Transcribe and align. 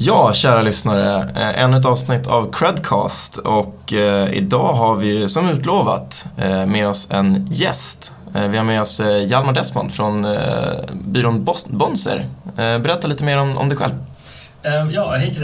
Ja, 0.00 0.32
kära 0.32 0.62
lyssnare. 0.62 1.30
Eh, 1.36 1.62
ännu 1.62 1.76
ett 1.76 1.84
avsnitt 1.84 2.26
av 2.26 2.52
Credcast 2.52 3.36
och 3.36 3.92
eh, 3.92 4.32
idag 4.32 4.72
har 4.72 4.96
vi 4.96 5.28
som 5.28 5.50
utlovat 5.50 6.26
eh, 6.36 6.66
med 6.66 6.88
oss 6.88 7.10
en 7.10 7.46
gäst. 7.50 8.12
Eh, 8.34 8.48
vi 8.48 8.56
har 8.56 8.64
med 8.64 8.82
oss 8.82 9.00
eh, 9.00 9.26
Hjalmar 9.26 9.52
Desmond 9.52 9.92
från 9.92 10.24
eh, 10.24 10.40
byrån 10.92 11.46
Bonser. 11.68 12.26
Berätta 12.56 13.08
lite 13.08 13.24
mer 13.24 13.38
om, 13.38 13.58
om 13.58 13.68
dig 13.68 13.78
själv. 13.78 13.94
Ja, 14.92 15.14
hej 15.16 15.34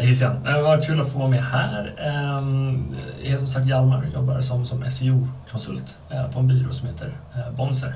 Christian. 0.00 0.36
Vad 0.62 0.86
kul 0.86 1.00
att 1.00 1.12
få 1.12 1.18
vara 1.18 1.28
med 1.28 1.44
här. 1.44 1.94
Ehm, 1.98 2.96
jag 3.22 3.30
heter 3.30 3.38
som 3.38 3.48
sagt 3.48 3.66
Hjalmar 3.66 3.98
och 3.98 4.14
jobbar 4.14 4.40
som, 4.40 4.66
som 4.66 4.90
SEO-konsult 4.90 5.96
på 6.32 6.38
en 6.38 6.46
byrå 6.46 6.72
som 6.72 6.88
heter 6.88 7.12
Bonser. 7.56 7.94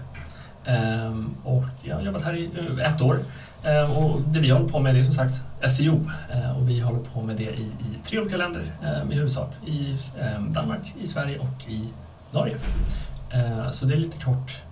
Ehm, 0.66 1.34
och 1.44 1.64
jag 1.82 1.94
har 1.94 2.02
jobbat 2.02 2.22
här 2.22 2.34
i 2.34 2.50
ett 2.86 3.02
år. 3.02 3.18
Ehm, 3.64 3.90
Och 3.90 4.20
det 4.20 4.40
vi 4.40 4.50
håller 4.50 4.68
på 4.68 4.80
med 4.80 4.96
är 4.96 5.02
som 5.02 5.12
sagt 5.12 5.34
SEO. 5.70 6.00
Eh, 6.32 6.56
Och 6.58 6.68
vi 6.68 6.80
håller 6.80 7.00
på 7.00 7.22
med 7.22 7.36
det 7.36 7.42
i, 7.42 7.62
i 7.80 7.98
tre 8.08 8.18
olika 8.20 8.36
länder 8.36 8.62
ehm, 8.84 9.12
i 9.12 9.14
huvudsak. 9.14 9.50
I 9.66 9.96
ehm, 10.20 10.52
Danmark, 10.52 10.94
i 11.00 11.06
Sverige 11.06 11.38
och 11.38 11.68
i 11.70 11.88
Norge. 12.30 12.56
Så 13.72 13.86
det 13.86 13.94
är 13.94 13.96
lite 13.96 14.24
kort, 14.24 14.62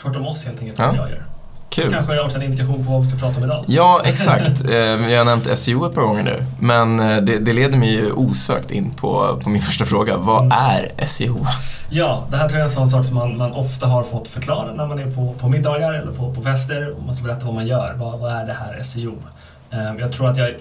kort 0.00 0.16
om 0.16 0.26
oss 0.26 0.44
helt 0.44 0.58
enkelt, 0.60 0.78
vad 0.78 0.88
Ja. 0.88 0.96
jag 0.96 1.10
gör. 1.10 1.24
Kul. 1.72 1.92
Kanske 1.92 2.20
också 2.20 2.36
en 2.36 2.42
indikation 2.42 2.84
på 2.86 2.92
vad 2.92 3.02
vi 3.04 3.08
ska 3.08 3.18
prata 3.18 3.38
om 3.38 3.44
idag. 3.44 3.64
Ja, 3.66 4.00
exakt. 4.04 4.62
Eh, 4.64 4.96
Vi 5.06 5.14
har 5.16 5.24
nämnt 5.24 5.58
SEO 5.58 5.86
ett 5.86 5.94
par 5.94 6.02
gånger 6.02 6.22
nu. 6.22 6.44
Men 6.60 7.00
eh, 7.00 7.16
det, 7.16 7.38
det 7.38 7.52
leder 7.52 7.78
mig 7.78 7.90
ju 7.92 8.12
osökt 8.12 8.70
in 8.70 8.90
på, 8.90 9.40
på 9.44 9.48
min 9.50 9.62
första 9.62 9.84
fråga. 9.84 10.16
Vad 10.16 10.42
Mm. 10.44 10.52
är 10.98 11.06
SEO? 11.06 11.46
Ja, 11.90 12.24
det 12.30 12.36
här 12.36 12.48
tror 12.48 12.58
jag 12.60 12.64
är 12.66 12.68
en 12.70 12.74
sån 12.74 12.88
sak 12.88 13.06
som 13.06 13.14
man, 13.14 13.36
man 13.36 13.52
ofta 13.52 13.86
har 13.86 14.02
fått 14.02 14.28
förklara 14.28 14.72
när 14.74 14.86
man 14.86 14.98
är 14.98 15.10
på, 15.10 15.34
på 15.38 15.48
middagar 15.48 15.92
eller 15.92 16.12
på, 16.12 16.34
på 16.34 16.42
fester 16.42 16.92
och 16.96 17.02
man 17.02 17.14
ska 17.14 17.24
berätta 17.24 17.44
vad 17.46 17.54
man 17.54 17.66
gör. 17.66 17.94
Vad, 17.98 18.18
vad 18.18 18.32
är 18.32 18.46
det 18.46 18.52
här 18.52 18.82
SEO? 18.82 19.14
Eh, 19.70 19.78
Jag 19.98 20.12
tror 20.12 20.28
att 20.30 20.36
jag 20.36 20.48
eh, 20.48 20.54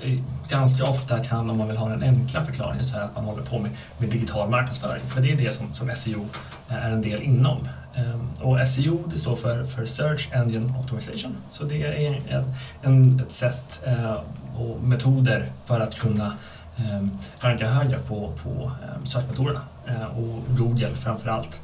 ganska 0.50 0.84
ofta 0.86 1.20
kan, 1.20 1.50
om 1.50 1.58
man 1.58 1.68
vill 1.68 1.78
ha 1.78 1.90
den 1.90 2.04
enkla 2.04 2.42
förklaringen, 2.42 2.84
så 2.84 2.98
är 2.98 3.02
att 3.02 3.16
man 3.16 3.26
håller 3.26 3.44
på 3.44 3.60
med, 3.60 3.72
med 3.98 4.10
digital 4.10 4.50
marknadsföring. 4.50 5.02
För 5.08 5.22
det 5.22 5.32
är 5.32 5.36
det 5.38 5.52
som, 5.54 5.74
som 5.74 5.92
SEO 5.96 6.26
är 6.68 6.92
en 6.92 7.02
del 7.02 7.22
inom. 7.22 7.58
Eh, 7.96 8.44
Och 8.48 8.68
SEO 8.68 9.00
det 9.12 9.18
står 9.18 9.36
för, 9.36 9.64
för 9.64 9.86
Search 9.86 10.30
Engine 10.34 10.74
Optimization. 10.80 11.36
Så 11.52 11.64
det 11.64 11.84
är 11.84 12.16
en, 12.30 12.44
en, 12.82 13.20
ett 13.20 13.32
sätt 13.32 13.82
eh, 13.86 14.14
och 14.58 14.84
metoder 14.84 15.46
för 15.66 15.80
att 15.80 15.96
kunna 16.00 16.34
eh, 16.78 17.08
ranka 17.40 17.68
högre 17.70 17.98
på, 17.98 18.32
på 18.44 18.72
eh, 18.84 19.04
sökmotorerna 19.06 19.62
eh, 19.88 20.18
och 20.20 20.58
Google 20.58 20.96
framför 20.96 21.30
allt. 21.30 21.62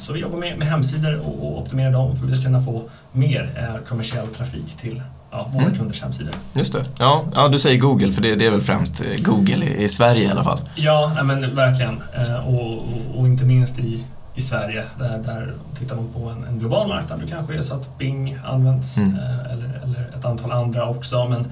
Så 0.00 0.12
vi 0.12 0.20
jobbar 0.20 0.38
med, 0.38 0.58
med 0.58 0.68
hemsidor 0.68 1.20
och, 1.20 1.44
och 1.46 1.58
optimerar 1.62 1.92
dem 1.92 2.16
för 2.16 2.24
att 2.24 2.30
vi 2.30 2.34
ska 2.36 2.44
kunna 2.44 2.62
få 2.62 2.82
mer 3.12 3.50
eh, 3.56 3.84
kommersiell 3.88 4.26
trafik 4.28 4.76
till 4.76 5.02
ja, 5.30 5.48
våra 5.52 5.62
Mm. 5.64 5.76
kunders 5.78 6.02
hemsidor. 6.02 6.34
Just 6.54 6.72
det. 6.72 6.84
Ja, 6.98 7.24
ja, 7.34 7.48
du 7.48 7.58
säger 7.58 7.80
Google, 7.80 8.12
för 8.12 8.22
det, 8.22 8.34
det 8.34 8.46
är 8.46 8.50
väl 8.50 8.60
främst 8.60 9.02
Google 9.18 9.64
i, 9.66 9.82
i 9.84 9.88
Sverige 9.88 10.24
i 10.24 10.28
alla 10.28 10.44
fall. 10.44 10.60
Ja, 10.74 11.12
nej, 11.14 11.24
men 11.24 11.54
verkligen. 11.54 12.02
Eh, 12.14 12.48
Och, 12.48 12.72
och, 12.78 13.18
och 13.18 13.26
inte 13.26 13.44
minst 13.44 13.78
i, 13.78 14.04
i 14.36 14.40
Sverige, 14.40 14.84
där, 14.98 15.18
där 15.18 15.54
tittar 15.78 15.96
man 15.96 16.08
på 16.14 16.28
en, 16.28 16.44
en 16.44 16.58
global 16.58 16.88
marknad. 16.88 17.20
Det 17.20 17.26
kanske 17.26 17.54
är 17.58 17.62
så 17.62 17.74
att 17.74 17.98
Bing 17.98 18.38
används, 18.44 18.96
Mm. 18.96 19.16
eh, 19.16 19.52
eller, 19.52 19.80
eller 19.84 20.10
ett 20.18 20.24
antal 20.24 20.52
andra 20.52 20.88
också. 20.88 21.28
Men 21.28 21.46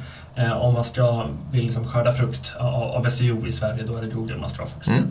eh, 0.46 0.52
om 0.52 0.74
man 0.74 0.84
ska 0.84 1.26
vill 1.52 1.64
liksom 1.64 1.86
skörda 1.86 2.12
frukt 2.12 2.52
av, 2.58 2.74
av 2.74 3.08
SEO 3.10 3.46
i 3.46 3.52
Sverige, 3.52 3.82
då 3.86 3.96
är 3.96 4.02
det 4.02 4.08
Google 4.08 4.36
man 4.36 4.48
ska 4.50 4.62
ha 4.62 4.68
fokus 4.68 4.86
på. 4.88 4.92
Mm. 4.92 5.04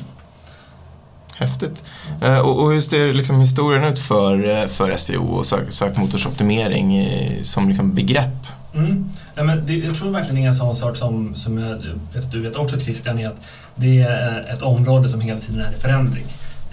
Häftigt. 1.37 1.83
Eh, 2.21 2.37
Och, 2.39 2.63
och 2.63 2.71
hur 2.71 2.79
ser 2.81 3.13
liksom 3.13 3.39
historien 3.39 3.83
ut 3.83 3.99
för, 3.99 4.49
eh, 4.61 4.67
för 4.67 4.97
SEO 4.97 5.25
och 5.25 5.45
sök, 5.45 5.71
sökmotorsoptimering 5.71 6.97
i, 6.99 7.39
som 7.43 7.67
liksom 7.67 7.93
begrepp? 7.95 8.47
Mm. 8.75 9.09
Nej, 9.35 9.45
men 9.45 9.65
det, 9.65 9.73
jag 9.73 9.95
tror 9.95 10.11
verkligen 10.11 10.35
det 10.35 10.43
är 10.43 10.47
en 10.47 10.55
sån 10.55 10.75
sak 10.75 10.95
som, 10.97 11.35
som 11.35 11.57
jag 11.57 11.75
vet 12.13 12.23
att 12.25 12.31
du 12.31 12.41
vet 12.41 12.55
också 12.55 12.79
Christian, 12.79 13.19
är 13.19 13.27
att 13.27 13.41
det 13.75 14.01
är 14.01 14.53
ett 14.53 14.61
område 14.61 15.09
som 15.09 15.21
hela 15.21 15.39
tiden 15.39 15.61
är 15.61 15.71
i 15.71 15.75
förändring 15.75 16.25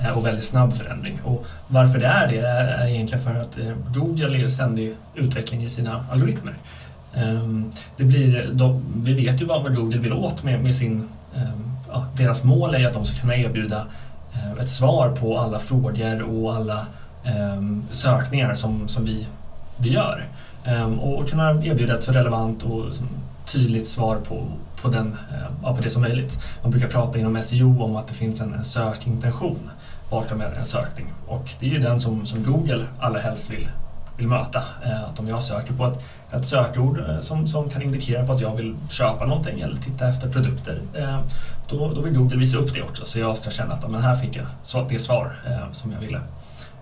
Eh, 0.05 0.19
och 0.19 0.27
väldigt 0.27 0.45
snabb 0.45 0.73
förändring. 0.73 1.21
Och 1.25 1.47
varför 1.69 1.99
det 1.99 2.07
är 2.07 2.29
det 2.29 2.39
är 2.39 2.89
egentligen 2.89 3.25
för 3.25 3.35
att 3.35 3.59
eh, 3.59 3.73
Google 3.95 4.43
är 4.43 4.47
ständig 4.47 4.95
utveckling 5.15 5.63
i 5.63 5.69
sina 5.69 6.05
algoritmer. 6.11 6.55
Ehm, 7.15 7.71
det 7.97 8.05
blir, 8.05 8.49
de, 8.53 8.85
vi 8.97 9.15
vet 9.15 9.41
ju 9.41 9.45
vad 9.45 9.77
Google 9.77 9.99
vill 9.99 10.13
åt 10.13 10.43
med, 10.43 10.63
med 10.63 10.75
sin... 10.75 11.09
Ehm, 11.37 11.77
ja, 11.89 12.07
deras 12.17 12.45
mål 12.45 12.75
är 12.75 12.87
att 12.87 12.93
de 12.93 13.05
ska 13.05 13.21
kunna 13.21 13.37
erbjuda 13.37 13.87
eh, 14.33 14.63
ett 14.63 14.69
svar 14.69 15.17
på 15.21 15.39
alla 15.39 15.59
frågor 15.59 16.23
och 16.23 16.55
alla 16.55 16.87
ehm, 17.25 17.83
sökningar 17.91 18.55
som, 18.55 18.89
som 18.89 19.05
vi, 19.05 19.27
vi 19.77 19.93
gör. 19.93 20.25
Och 21.01 21.29
kunna 21.29 21.51
erbjuda 21.65 21.95
ett 21.95 22.05
så 22.05 22.13
relevant 22.13 22.63
och 22.63 22.85
tydligt 23.47 23.89
svar 23.89 24.17
på, 24.17 24.47
på, 24.83 24.89
den, 24.89 25.17
ja, 25.63 25.77
på 25.77 25.83
det 25.83 25.91
som 25.91 26.03
möjligt. 26.03 26.39
Man 26.63 26.71
brukar 26.71 26.89
prata 26.89 27.19
inom 27.19 27.43
SEO 27.43 27.83
om 27.83 27.97
att 27.97 28.09
det 28.09 28.15
finns 28.15 28.41
en 28.41 28.65
sökintention. 28.65 29.71
8 30.11 30.35
med 30.35 30.53
en 30.59 30.65
sökning. 30.65 31.13
Och 31.27 31.51
det 31.61 31.67
är 31.67 31.71
ju 31.71 31.79
den 31.79 32.01
som, 32.01 32.27
som 32.27 32.45
Google 32.45 32.87
allra 33.01 33.21
helst 33.21 33.51
vill, 33.51 33.69
vill 34.17 34.29
möta. 34.29 34.63
Eh, 34.85 35.05
att 35.05 35.19
om 35.19 35.29
jag 35.29 35.43
söker 35.43 35.73
på 35.73 35.87
ett, 35.87 36.05
ett 36.33 36.47
sökord 36.47 36.99
eh, 36.99 37.21
som, 37.21 37.47
som 37.47 37.71
kan 37.71 37.83
indikera 37.83 38.27
på 38.27 38.33
att 38.33 38.41
jag 38.41 38.57
vill 38.57 38.77
köpa 38.91 39.27
någonting 39.27 39.61
eller 39.61 39.77
titta 39.77 40.09
efter 40.09 40.31
produkter, 40.31 40.81
eh, 40.95 41.21
då, 41.69 41.93
då 41.95 42.01
vill 42.01 42.15
Google 42.15 42.37
visa 42.37 42.59
upp 42.59 42.75
det 42.75 42.83
också 42.83 43.05
så 43.05 43.19
jag 43.19 43.37
ska 43.37 43.51
känna 43.51 43.75
att 43.75 43.91
men 43.91 44.03
här 44.03 44.15
fick 44.15 44.37
jag 44.37 44.47
det 44.89 44.99
svar 44.99 45.33
som 45.73 45.93
jag 45.93 46.01
ville. 46.01 46.21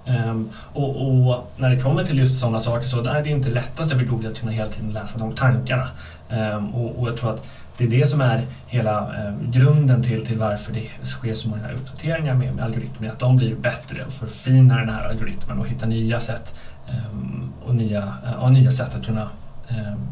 Um, 0.09 0.50
och, 0.72 1.06
och, 1.06 1.53
när 1.56 1.71
det 1.71 1.81
kommer 1.81 2.05
till 2.05 2.19
just 2.19 2.41
sådana 2.41 2.60
saker 2.60 2.87
så 2.87 3.00
där 3.00 3.15
är 3.15 3.22
det 3.22 3.31
inte 3.31 3.49
lättaste 3.49 3.99
för 3.99 4.05
Google 4.05 4.28
att 4.28 4.39
kunna 4.39 4.53
hela 4.53 4.69
tiden 4.69 4.93
läsa 4.93 5.19
de 5.19 5.33
tankarna. 5.33 5.89
Um, 6.31 6.75
och, 6.75 7.00
och, 7.00 7.09
jag 7.09 7.16
tror 7.16 7.34
att 7.34 7.47
det 7.78 7.84
är 7.84 7.89
det 7.89 8.06
som 8.06 8.21
är 8.21 8.47
hela 8.66 8.99
eh, 9.00 9.50
grunden 9.50 10.03
till, 10.03 10.27
till 10.27 10.39
varför 10.39 10.72
det 10.72 11.06
sker 11.06 11.34
så 11.34 11.49
många 11.49 11.72
uppdateringar 11.72 12.34
med, 12.34 12.55
med 12.55 12.65
algoritmer, 12.65 13.09
att 13.09 13.19
de 13.19 13.37
blir 13.37 13.55
bättre 13.56 14.05
och 14.05 14.12
förfinar 14.12 14.78
den 14.81 14.89
här 14.89 15.09
algoritmen 15.09 15.59
och 15.59 15.66
hittar 15.69 15.87
nya 15.87 16.21
sätt 16.21 16.55
ehm, 16.89 17.53
och 17.65 17.75
nya, 17.75 17.99
eh, 17.99 18.33
ja, 18.41 18.49
nya 18.49 18.71
sätt 18.71 18.94
att 18.94 19.06
kunna 19.06 19.28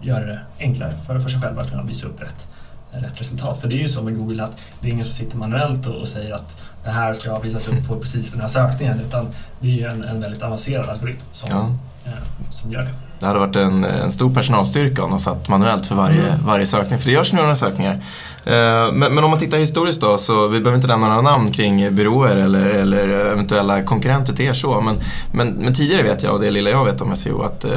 göra 0.02 0.24
det 0.26 0.40
enklare 0.60 0.92
för, 1.06 1.18
för 1.18 1.28
sig 1.28 1.40
själva 1.40 1.62
att 1.62 1.70
kunna 1.70 1.82
visa 1.82 2.06
upp 2.06 2.22
rätt, 2.22 2.46
rätt 2.90 3.20
resultat. 3.20 3.60
För 3.60 3.68
det 3.68 3.74
är 3.74 3.82
ju 3.82 3.88
så 3.88 4.02
med 4.02 4.18
Google 4.18 4.44
att 4.44 4.56
det 4.80 4.88
är 4.88 4.92
ingen 4.92 5.04
som 5.04 5.14
sitter 5.14 5.36
manuellt 5.36 5.86
och, 5.86 5.94
och 5.94 6.08
säger 6.08 6.34
att 6.34 6.56
det 6.84 6.90
här 6.90 7.12
ska 7.12 7.38
visas 7.38 7.68
upp 7.68 7.88
på 7.88 7.96
precis 7.96 8.30
den 8.32 8.40
här 8.40 8.48
sökningen 8.48 9.00
utan 9.00 9.28
det 9.60 9.66
är 9.68 9.72
ju 9.72 9.84
en, 9.86 10.04
en 10.04 10.20
väldigt 10.20 10.42
avancerad 10.42 10.88
algoritm 10.88 11.20
som, 11.32 11.48
Ja. 11.50 12.10
eh, 12.10 12.50
som 12.50 12.70
gör 12.70 12.82
det. 12.82 12.94
Det 13.20 13.26
hade 13.26 13.38
varit 13.38 13.56
en, 13.56 13.84
en 13.84 14.12
stor 14.12 14.34
personalstyrka 14.34 15.04
om 15.04 15.10
de 15.10 15.18
satt 15.20 15.48
manuellt 15.48 15.86
för 15.86 15.94
varje, 15.94 16.20
Mm. 16.26 16.46
varje 16.46 16.66
sökning, 16.66 16.98
för 16.98 17.06
det 17.06 17.12
görs 17.12 17.32
nu 17.32 17.40
några 17.40 17.56
sökningar. 17.56 17.92
Eh, 18.44 18.92
Men, 18.92 19.14
men 19.14 19.24
om 19.24 19.30
man 19.30 19.38
tittar 19.38 19.58
historiskt 19.58 20.00
då, 20.00 20.18
så 20.18 20.46
vi 20.48 20.60
behöver 20.60 20.76
inte 20.76 20.88
nämna 20.88 21.08
några 21.08 21.22
namn 21.22 21.52
kring 21.52 21.94
byråer 21.94 22.36
eller, 22.36 22.68
eller 22.68 23.08
eventuella 23.08 23.82
konkurrenter 23.82 24.32
till 24.32 24.44
er 24.46 24.52
så, 24.54 24.80
men, 24.80 24.96
men, 25.32 25.48
men 25.48 25.74
tidigare 25.74 26.02
vet 26.02 26.22
jag, 26.22 26.34
och 26.34 26.40
det 26.40 26.50
lilla 26.50 26.70
jag 26.70 26.84
vet 26.84 27.00
om 27.00 27.16
SEO, 27.16 27.42
att 27.42 27.64
eh, 27.64 27.70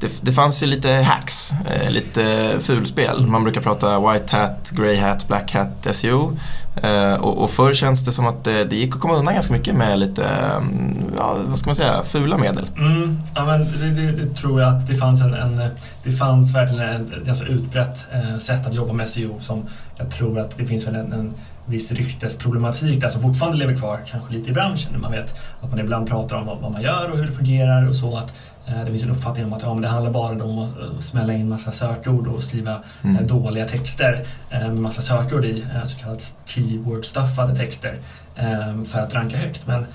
det, 0.00 0.18
det 0.20 0.32
fanns 0.32 0.62
ju 0.62 0.66
lite 0.66 0.90
hacks, 0.92 1.52
eh, 1.70 1.90
lite 1.90 2.50
fulspel. 2.60 3.26
Man 3.26 3.42
brukar 3.42 3.60
prata 3.60 4.00
white 4.12 4.36
hat, 4.36 4.70
grey 4.76 4.96
hat, 4.96 5.28
black 5.28 5.52
hat 5.54 5.86
SEO. 5.96 6.36
Eh, 6.82 7.14
Och, 7.14 7.38
och 7.44 7.50
förr 7.50 7.74
känns 7.74 8.04
det 8.04 8.12
som 8.12 8.26
att 8.26 8.44
det, 8.44 8.64
det 8.64 8.76
gick 8.76 8.94
att 8.94 9.00
komma 9.00 9.14
undan 9.14 9.34
ganska 9.34 9.52
mycket 9.52 9.74
med 9.74 9.98
lite, 9.98 10.24
mm, 10.26 11.12
ja, 11.18 11.36
vad 11.46 11.58
ska 11.58 11.68
man 11.68 11.74
säga, 11.74 12.02
fula 12.02 12.38
medel. 12.38 12.66
Mm, 12.76 13.18
ja, 13.34 13.44
men 13.44 13.60
det, 13.60 14.02
det, 14.02 14.12
det 14.12 14.34
tror 14.34 14.60
jag 14.60 14.74
att 14.76 14.86
det 14.86 14.94
fanns 14.94 15.20
en, 15.20 15.34
en 15.34 15.70
det 16.02 16.12
fanns 16.12 16.54
verkligen 16.54 17.12
ett 17.12 17.24
ganska 17.26 17.46
utbrett 17.46 18.04
eh, 18.12 18.38
sätt 18.38 18.66
att 18.66 18.74
jobba 18.74 18.92
med 18.92 19.08
SEO 19.08 19.40
som 19.40 19.62
jag 19.96 20.10
tror 20.10 20.38
att 20.40 20.56
det 20.56 20.66
finns 20.66 20.86
väl 20.86 20.94
en, 20.94 21.12
en 21.12 21.34
viss 21.66 21.92
ryktesproblematik 21.92 23.00
där 23.00 23.08
som 23.08 23.22
fortfarande 23.22 23.58
lever 23.58 23.76
kvar 23.76 23.98
kanske 24.10 24.32
lite 24.34 24.50
i 24.50 24.52
branschen. 24.52 25.00
Man 25.00 25.12
vet 25.12 25.34
att 25.62 25.70
man 25.70 25.78
ibland 25.78 26.08
pratar 26.08 26.36
om 26.36 26.46
vad, 26.46 26.58
vad 26.58 26.72
man 26.72 26.82
gör 26.82 27.10
och 27.10 27.16
hur 27.18 27.26
det 27.26 27.32
fungerar 27.32 27.88
och 27.88 27.96
så 27.96 28.16
att 28.18 28.32
det 28.66 28.86
finns 28.90 29.02
en 29.02 29.10
uppfattning 29.10 29.44
om 29.44 29.52
att 29.52 29.62
ja, 29.62 29.74
men 29.74 29.82
det 29.82 29.88
handlar 29.88 30.10
bara 30.10 30.44
om 30.44 30.58
att 30.58 30.78
eh, 30.80 30.98
smälla 30.98 31.32
in 31.32 31.48
massa 31.48 31.72
sökord 31.72 32.26
och 32.26 32.42
skriva 32.42 32.82
Mm. 33.02 33.16
eh, 33.16 33.22
dåliga 33.22 33.64
texter 33.64 34.24
eh, 34.50 34.60
med 34.60 34.78
massa 34.78 35.02
sökord 35.02 35.44
i, 35.44 35.64
eh, 35.74 35.82
så 35.84 35.98
kallat 35.98 36.34
keyword-stuffade 36.46 37.56
texter 37.56 37.98
eh, 38.36 38.82
för 38.82 38.98
att 39.00 39.14
ranka 39.14 39.36
högt. 39.36 39.66
Men 39.66 39.86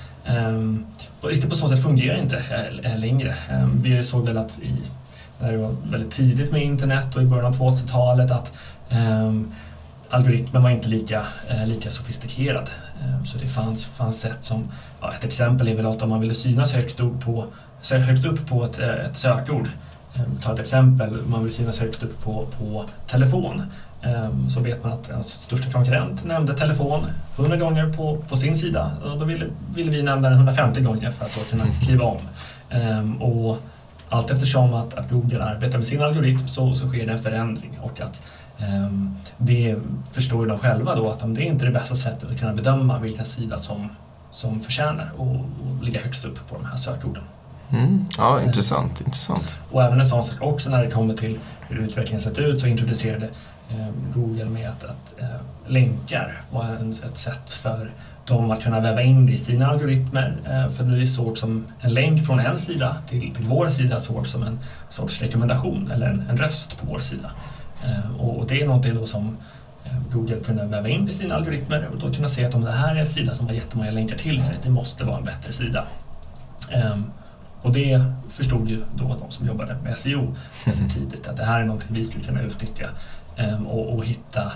riktigt 1.22 1.50
på 1.50 1.56
så 1.56 1.70
sätt 1.70 1.84
fungerar 1.84 2.16
det 2.16 2.22
inte 2.22 2.42
eh, 2.84 2.98
längre. 2.98 3.36
Vi 3.74 4.04
såg 4.04 4.26
väl 4.26 4.38
att 4.38 4.60
i, 4.60 4.74
när 5.40 5.52
det 5.52 5.58
var 5.58 5.76
väldigt 5.92 6.12
tidigt 6.12 6.52
med 6.52 6.64
internet 6.64 7.16
och 7.16 7.22
i 7.22 7.26
början 7.26 7.46
av 7.46 7.58
2000-talet 7.60 8.32
att 8.32 8.54
algoritmen 10.10 10.64
var 10.64 10.70
inte 10.70 10.90
lika, 10.90 11.22
eh, 11.50 11.68
lika 11.68 11.92
sofistikerad. 11.92 12.70
Så 13.26 13.38
det 13.38 13.48
fanns, 13.48 13.86
fanns 13.86 14.20
sätt 14.20 14.38
som, 14.44 14.68
ja, 15.02 15.14
ett 15.14 15.24
exempel 15.24 15.68
är 15.68 15.76
väl 15.76 15.86
att 15.86 16.02
om 16.02 16.10
man 16.10 16.20
ville 16.22 16.34
synas 16.34 16.74
högt 16.74 17.00
upp 17.00 17.20
på, 17.26 17.46
sö- 17.82 17.98
högt 17.98 18.26
upp 18.26 18.48
på 18.50 18.64
ett, 18.66 18.80
eh, 18.80 18.90
ett 18.90 19.18
sökord 19.18 19.68
Ehm, 20.16 20.38
Ta 20.42 20.54
ett 20.54 20.60
exempel, 20.60 21.18
man 21.28 21.44
vill 21.44 21.54
synas 21.54 21.80
högt 21.80 22.04
upp 22.04 22.24
på, 22.24 22.46
på 22.60 22.86
telefon. 23.08 23.64
Ehm, 24.02 24.50
Så 24.50 24.60
vet 24.60 24.84
man 24.84 24.94
att 24.94 25.10
ens 25.10 25.28
största 25.32 25.72
konkurrent 25.72 26.26
nämnde 26.26 26.54
telefon 26.54 27.00
100 27.36 27.58
gånger 27.58 27.94
på, 27.94 28.18
på 28.30 28.38
sin 28.38 28.56
sida. 28.56 28.92
Och 29.04 29.20
då 29.20 29.26
ville, 29.26 29.46
ville 29.76 29.92
vi 29.92 30.04
nämna 30.04 30.30
den 30.30 30.38
150 30.38 30.82
gånger 30.82 31.12
för 31.12 31.26
att 31.26 31.36
då 31.36 31.42
kunna 31.42 31.64
kliva 31.82 32.06
om. 32.06 32.18
Ehm, 32.70 33.22
Och 33.22 33.58
allt 34.10 34.32
eftersom 34.32 34.74
att, 34.74 34.94
att 34.94 35.10
Google 35.10 35.44
arbetar 35.44 35.78
med 35.78 35.88
sin 35.88 36.02
algoritm 36.02 36.48
så, 36.48 36.74
så 36.76 36.88
sker 36.88 37.06
det 37.06 37.12
en 37.14 37.24
förändring 37.24 37.80
och 37.82 38.02
att 38.02 38.22
det 39.38 39.76
förstår 40.12 40.46
de 40.48 40.60
själva 40.60 40.96
då 40.96 41.10
att 41.10 41.20
det 41.36 41.42
är 41.42 41.46
inte 41.46 41.66
det 41.66 41.72
bästa 41.72 41.96
sättet 41.96 42.30
att 42.30 42.40
kunna 42.40 42.54
bedöma 42.54 43.00
vilken 43.00 43.26
sida 43.26 43.58
som, 43.58 43.90
som 44.32 44.60
förtjänar 44.60 45.04
att 45.20 45.84
ligga 45.86 46.02
högst 46.02 46.26
upp 46.26 46.50
på 46.50 46.56
de 46.56 46.66
här 46.66 46.76
sökorden. 46.76 47.24
Mm. 47.72 48.06
Ja, 48.18 48.42
intressant, 48.42 49.02
intressant. 49.02 49.60
Och 49.72 49.84
även 49.84 50.00
en 50.00 50.06
sån 50.06 50.24
sak 50.24 50.42
också 50.42 50.70
när 50.70 50.84
det 50.84 50.92
kommer 50.92 51.14
till 51.14 51.40
hur 51.62 51.78
utvecklingen 51.78 52.20
sett 52.20 52.38
ut 52.38 52.60
så 52.60 52.68
introducerade 52.68 53.30
eh, 53.70 53.88
Google 54.14 54.46
med 54.46 54.70
att, 54.70 54.84
att 54.84 55.16
eh, 55.18 55.26
länkar 55.68 56.42
var 56.52 56.94
ett 57.06 57.18
sätt 57.18 57.52
för 57.52 57.92
dem 58.26 58.52
att 58.52 58.64
kunna 58.64 58.80
väva 58.80 59.02
in 59.02 59.26
det 59.26 59.32
i 59.32 59.38
sina 59.38 59.68
algoritmer. 59.68 60.38
Eh, 60.46 60.70
för 60.70 60.84
det 60.84 61.02
är 61.02 61.06
svårt 61.06 61.38
som 61.38 61.66
en 61.82 61.94
länk 61.94 62.26
från 62.26 62.40
en 62.40 62.58
sida 62.58 62.96
till, 63.08 63.34
till 63.34 63.46
vår 63.46 63.70
sida 63.70 64.00
svårt 64.00 64.28
som 64.28 64.44
en 64.44 64.60
sorts 64.90 65.22
rekommendation 65.22 65.92
eller 65.92 66.10
en, 66.10 66.26
en 66.30 66.38
röst 66.38 66.78
på 66.78 66.88
vår 66.88 67.00
sida. 67.00 67.32
Eh, 67.84 68.22
och, 68.22 68.40
och 68.40 68.48
det 68.48 68.62
är 68.62 68.68
någonting 68.68 68.96
då 68.96 69.06
som 69.06 69.38
eh, 69.84 69.92
Google 70.12 70.36
kunde 70.36 70.66
väva 70.66 70.90
in 70.90 71.08
i 71.08 71.12
sina 71.12 71.36
algoritmer 71.36 71.88
och 71.94 72.00
då 72.00 72.14
kunna 72.14 72.28
se 72.28 72.46
att 72.46 72.56
om 72.56 72.62
det 72.62 72.72
här 72.72 72.96
är 72.96 73.00
en 73.00 73.06
sida 73.06 73.34
som 73.34 73.48
har 73.48 73.54
jättemånga 73.54 73.92
länkar 73.92 74.18
till 74.18 74.42
sig, 74.42 74.56
det 74.64 74.70
måste 74.70 75.04
vara 75.04 75.18
en 75.18 75.24
bättre 75.24 75.52
sida. 75.52 75.86
Ehm, 76.70 77.06
och 77.62 77.72
det 77.72 78.04
förstod 78.30 78.70
ju 78.70 78.84
då 78.96 79.18
de 79.20 79.32
som 79.32 79.48
jobbade 79.48 79.76
med 79.84 79.98
SEO 79.98 80.36
tidigt 80.94 81.28
att 81.28 81.38
det 81.38 81.46
här 81.46 81.62
är 81.62 81.66
någonting 81.66 81.90
vi 81.92 82.04
skulle 82.04 82.24
kunna 82.24 82.42
utnyttja 82.42 82.90
um, 83.38 83.68
och, 83.68 83.96
och, 83.96 84.06
hitta 84.06 84.52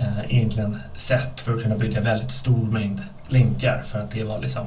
uh, 0.00 0.24
egentligen 0.28 0.78
sätt 0.96 1.40
för 1.40 1.54
att 1.54 1.62
kunna 1.62 1.76
bygga 1.76 2.00
väldigt 2.00 2.30
stor 2.30 2.64
mängd 2.64 3.02
länkar 3.28 3.82
för 3.84 3.98
att 3.98 4.10
det 4.10 4.24
var 4.24 4.40
liksom 4.40 4.66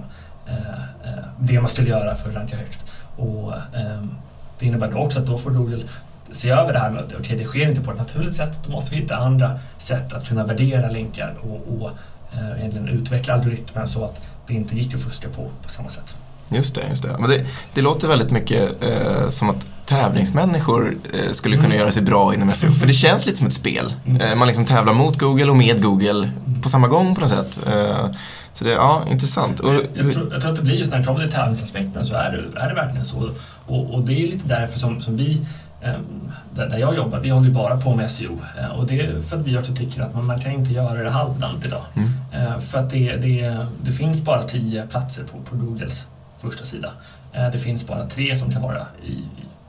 uh, 0.49 0.53
uh, 0.53 1.23
det 1.39 1.59
man 1.59 1.69
skulle 1.69 1.89
göra 1.89 2.15
för 2.15 2.29
att 2.29 2.35
ranka 2.35 2.57
högt. 2.57 2.85
Och 3.15 3.53
um, 3.53 4.15
det 4.59 4.65
innebär 4.65 4.91
då 4.91 4.97
också 4.97 5.19
att 5.19 5.25
då 5.25 5.37
får 5.37 5.51
Google 5.51 5.83
se 6.31 6.49
över 6.49 6.73
det 6.73 6.79
här 6.79 6.89
med 6.89 7.03
att 7.03 7.15
okay, 7.15 7.37
det 7.37 7.45
sker 7.45 7.69
inte 7.69 7.81
på 7.81 7.91
ett 7.91 7.97
naturligt 7.97 8.33
sätt. 8.33 8.59
Då 8.65 8.71
måste 8.71 8.95
vi 8.95 9.01
hitta 9.01 9.15
andra 9.15 9.59
sätt 9.77 10.13
att 10.13 10.27
kunna 10.27 10.45
värdera 10.45 10.91
länkar 10.91 11.35
och, 11.41 11.81
och 11.81 11.91
eh, 12.33 12.59
egentligen 12.59 12.87
utveckla 12.87 13.33
algoritmen 13.33 13.87
så 13.87 14.05
att 14.05 14.29
det 14.47 14.53
inte 14.53 14.75
gick 14.75 14.93
att 14.93 15.01
fuska 15.01 15.29
på 15.29 15.49
på 15.63 15.69
samma 15.69 15.89
sätt. 15.89 16.15
Just 16.49 16.75
det, 16.75 16.87
just 16.89 17.03
det. 17.03 17.15
Men 17.19 17.29
det, 17.29 17.45
det 17.73 17.81
låter 17.81 18.07
väldigt 18.07 18.31
mycket 18.31 18.83
eh, 18.83 19.29
som 19.29 19.49
att 19.49 19.65
tävlingsmänniskor 19.85 20.97
eh, 21.13 21.31
skulle 21.31 21.55
kunna 21.55 21.65
mm. 21.65 21.77
göra 21.77 21.91
sig 21.91 22.03
bra 22.03 22.33
inom 22.33 22.51
SEO. 22.51 22.71
För 22.71 22.87
det 22.87 22.93
känns 22.93 23.25
lite 23.25 23.37
som 23.37 23.47
ett 23.47 23.53
spel. 23.53 23.93
Mm. 24.05 24.21
Eh, 24.21 24.35
man 24.35 24.47
liksom 24.47 24.65
tävlar 24.65 24.93
mot 24.93 25.19
Google 25.19 25.49
och 25.49 25.55
med 25.55 25.83
Google 25.83 26.29
mm. 26.45 26.61
på 26.61 26.69
samma 26.69 26.87
gång 26.87 27.15
på 27.15 27.21
något 27.21 27.29
sätt. 27.29 27.67
Eh, 27.67 28.09
så 28.53 28.63
det 28.63 28.71
är 28.71 28.75
ja, 28.75 29.03
intressant. 29.11 29.59
Och, 29.59 29.73
jag, 29.73 29.83
jag, 29.93 30.13
tror, 30.13 30.29
jag, 30.31 30.41
tror, 30.41 30.51
att 30.51 30.57
det 30.57 30.63
blir 30.63 30.75
just 30.75 30.91
när 30.91 30.97
det 30.97 31.03
kommer 31.03 31.21
till 31.21 31.31
tävlingsaspekten 31.31 32.05
så 32.05 32.15
är 32.15 32.31
det, 32.31 32.59
är 32.59 32.69
det 32.69 32.75
verkligen 32.75 33.05
så. 33.05 33.31
Och, 33.65 33.93
och 33.93 34.01
det 34.01 34.13
är 34.13 34.27
lite 34.27 34.47
därför 34.47 34.79
som, 34.79 35.01
som 35.01 35.17
vi 35.17 35.41
Ehm, 35.81 36.31
där 36.55 36.77
jag 36.77 36.95
jobbar, 36.95 37.19
vi 37.19 37.29
håller 37.29 37.49
bara 37.49 37.77
på 37.77 37.95
med 37.95 38.11
SEO 38.11 38.39
eh, 38.59 38.79
och 38.79 38.87
det 38.87 38.99
är 38.99 39.21
för 39.21 39.37
att 39.37 39.45
vi 39.45 39.57
också 39.57 39.75
tycker 39.75 40.01
att 40.01 40.15
man 40.15 40.39
kan 40.39 40.51
inte 40.51 40.73
göra 40.73 41.03
det 41.03 41.09
halvdant 41.09 41.65
idag. 41.65 41.81
Mm. 41.95 42.09
Eh, 42.33 42.59
för 42.59 42.79
att 42.79 42.89
det, 42.89 43.15
det, 43.15 43.65
det 43.81 43.91
finns 43.91 44.21
bara 44.21 44.43
tio 44.43 44.87
platser 44.87 45.23
på, 45.23 45.37
på 45.49 45.55
Googles 45.55 46.05
första 46.37 46.63
sida. 46.63 46.91
Eh, 47.33 47.51
det 47.51 47.57
finns 47.57 47.87
bara 47.87 48.07
tre 48.07 48.35
som 48.35 48.51
kan 48.51 48.61
vara 48.61 48.85
i, 49.05 49.11
i 49.11 49.23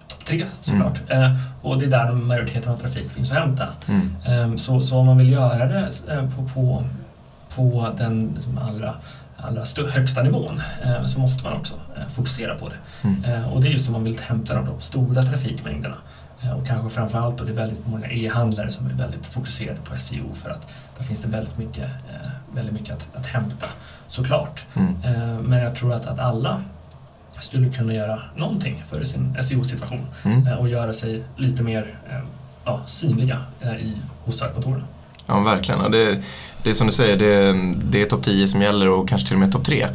topp 0.09 0.25
tre 0.25 0.47
såklart. 0.63 1.01
Mm. 1.09 1.37
Och 1.63 1.79
det 1.79 1.85
är 1.85 1.91
där 1.91 2.13
majoriteten 2.13 2.73
av 2.73 2.77
trafik 2.77 3.11
finns 3.11 3.33
att 3.33 3.39
hämta. 3.39 3.69
Mm. 3.87 4.17
Ehm, 4.27 4.59
så, 4.59 4.83
så 4.83 4.99
om 4.99 5.07
man 5.07 5.19
vill 5.19 5.33
göra 5.33 5.67
det 5.67 5.91
på, 6.37 6.49
på, 6.55 6.85
på 7.55 7.95
den 7.99 8.33
liksom 8.35 8.59
allra 8.59 8.95
allra 9.41 9.65
högsta 9.91 10.23
nivån 10.23 10.61
eh, 10.85 11.05
så 11.05 11.21
måste 11.21 11.45
man 11.45 11.53
också 11.53 11.75
eh, 11.97 12.09
fokusera 12.09 12.55
på 12.55 12.69
det. 12.69 13.09
Mm. 13.09 13.25
Eh, 13.25 13.53
och 13.53 13.63
det 13.63 13.69
är 13.69 13.71
just 13.71 13.87
om 13.87 13.93
man 13.93 14.05
vill 14.05 14.21
hämta 14.21 14.55
de, 14.55 14.67
de 14.67 14.81
stora 14.81 15.23
trafikmängderna. 15.23 15.97
Och 16.59 16.67
kanske 16.67 16.89
framförallt 16.89 17.39
då 17.39 17.45
det 17.45 17.51
är 17.51 17.55
väldigt 17.55 17.87
många 17.87 18.11
e-handlare 18.11 18.71
som 18.71 18.87
är 18.87 18.95
väldigt 18.95 19.27
fokuserade 19.27 19.81
på 19.81 19.99
SEO 19.99 20.35
för 20.35 20.51
att 20.51 20.73
där 20.99 21.05
finns 21.05 21.21
det 21.21 21.29
väldigt 21.29 21.59
mycket, 21.59 21.91
väldigt 22.55 22.75
mycket 22.75 22.95
att, 22.95 23.17
att 23.17 23.27
hämta 23.27 23.67
såklart. 24.09 24.65
Mm. 24.75 24.95
Men 25.43 25.59
jag 25.59 25.77
tror 25.77 25.95
att, 25.95 26.07
att 26.07 26.19
alla 26.19 26.63
skulle 27.41 27.71
kunna 27.71 27.95
göra 27.95 28.21
någonting 28.37 28.83
för 28.85 29.05
sin 29.05 29.37
SEO-situation 29.43 30.07
mm. 30.25 30.59
och 30.59 30.69
göra 30.69 30.93
sig 30.93 31.23
lite 31.37 31.63
mer 31.63 31.99
ja, 32.65 32.81
synliga 32.87 33.39
i, 33.81 33.93
hos 34.25 34.39
sökmotorerna. 34.39 34.85
Ja, 35.29 35.41
verkligen. 35.41 35.91
Det, 35.91 36.19
det 36.63 36.71
är 36.71 36.75
som 36.75 36.87
du 36.87 36.93
säger, 36.93 37.17
det, 37.17 37.53
det 37.91 38.03
är 38.03 38.07
topp 38.07 38.23
10 38.23 38.47
som 38.47 38.63
gäller 38.63 38.89
och 38.89 39.09
kanske 39.09 39.27
till 39.27 39.35
och 39.37 39.41
med 39.41 39.53
topp 39.53 39.65
3. 39.65 39.87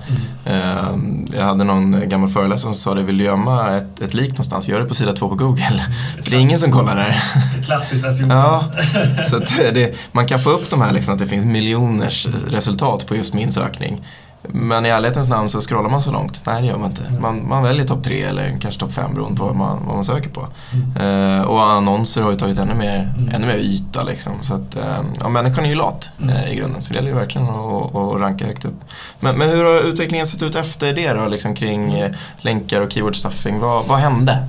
Mm. 0.46 1.28
Jag 1.36 1.44
hade 1.44 1.64
någon 1.64 2.10
gammal 2.10 2.30
föreläsare 2.30 2.74
som 2.74 2.76
sa 2.76 2.94
det, 2.94 3.04
vill 3.04 3.18
du 3.18 3.24
gömma 3.24 3.78
ett, 3.78 4.02
ett 4.02 4.14
lik 4.14 4.30
någonstans, 4.30 4.68
gör 4.70 4.80
det 4.80 4.86
på 4.86 4.94
sida 4.94 5.14
2 5.14 5.30
på 5.30 5.36
Google. 5.36 5.66
Mm. 5.66 5.80
För 6.24 6.32
det 6.32 6.38
är 6.38 6.40
ingen 6.40 6.60
som 6.60 6.72
kollar 6.72 6.96
där. 6.96 7.24
Klassiskt 7.66 8.06
Ja, 8.20 8.72
så 9.24 9.40
det, 9.74 9.96
man 10.12 10.28
kan 10.28 10.40
få 10.40 10.50
upp 10.50 10.70
de 10.70 10.82
här, 10.82 10.92
liksom, 10.92 11.14
att 11.14 11.20
det 11.20 11.28
finns 11.28 11.46
miljoners 11.46 12.28
resultat 12.48 13.08
på 13.08 13.16
just 13.16 13.34
min 13.34 13.52
sökning. 13.52 14.02
Men 14.50 14.86
i 14.86 14.90
ärlighetens 14.90 15.30
namn 15.30 15.50
så 15.50 15.62
scrollar 15.62 15.90
man 15.90 16.02
så 16.02 16.12
långt. 16.12 16.42
Nej, 16.46 16.62
det 16.62 16.68
gör 16.68 16.78
man 16.78 16.90
inte. 16.90 17.12
Man, 17.20 17.48
man 17.48 17.64
väljer 17.64 17.86
topp 17.86 18.04
tre 18.04 18.22
eller 18.22 18.58
kanske 18.62 18.80
topp 18.80 18.94
fem 18.94 19.14
beroende 19.14 19.40
på 19.40 19.46
vad 19.46 19.56
man, 19.56 19.86
vad 19.86 19.96
man 19.96 20.04
söker 20.04 20.30
på. 20.30 20.48
Mm. 20.74 21.38
Uh, 21.38 21.42
och 21.42 21.70
annonser 21.72 22.22
har 22.22 22.32
ju 22.32 22.38
tagit 22.38 22.58
ännu 22.58 22.74
mer, 22.74 23.14
mm. 23.18 23.30
ännu 23.36 23.48
mer 23.48 23.58
yta. 23.58 24.04
Liksom. 24.04 24.34
Så 24.42 24.54
att, 24.54 24.78
uh, 24.78 25.06
ja, 25.20 25.30
människan 25.30 25.66
är 25.66 25.70
ju 25.70 25.76
lat 25.76 26.10
mm. 26.22 26.36
uh, 26.36 26.52
i 26.52 26.56
grunden, 26.56 26.82
så 26.82 26.94
det 26.94 26.98
gäller 26.98 27.10
ju 27.10 27.16
verkligen 27.16 27.48
att, 27.48 27.96
att 27.96 28.22
ranka 28.22 28.46
högt 28.46 28.66
upp. 28.66 28.82
Men, 29.20 29.38
men, 29.38 29.50
hur 29.50 29.64
har 29.64 29.82
utvecklingen 29.82 30.28
sett 30.28 30.44
ut 30.44 30.56
efter 30.56 30.94
det 30.94 31.14
då, 31.14 31.28
liksom, 31.28 31.56
kring 31.56 32.04
länkar 32.38 32.82
och 32.82 32.92
keyword 32.92 33.16
stuffing? 33.16 33.60
Vad, 33.60 33.86
vad 33.86 34.00
hände? 34.00 34.48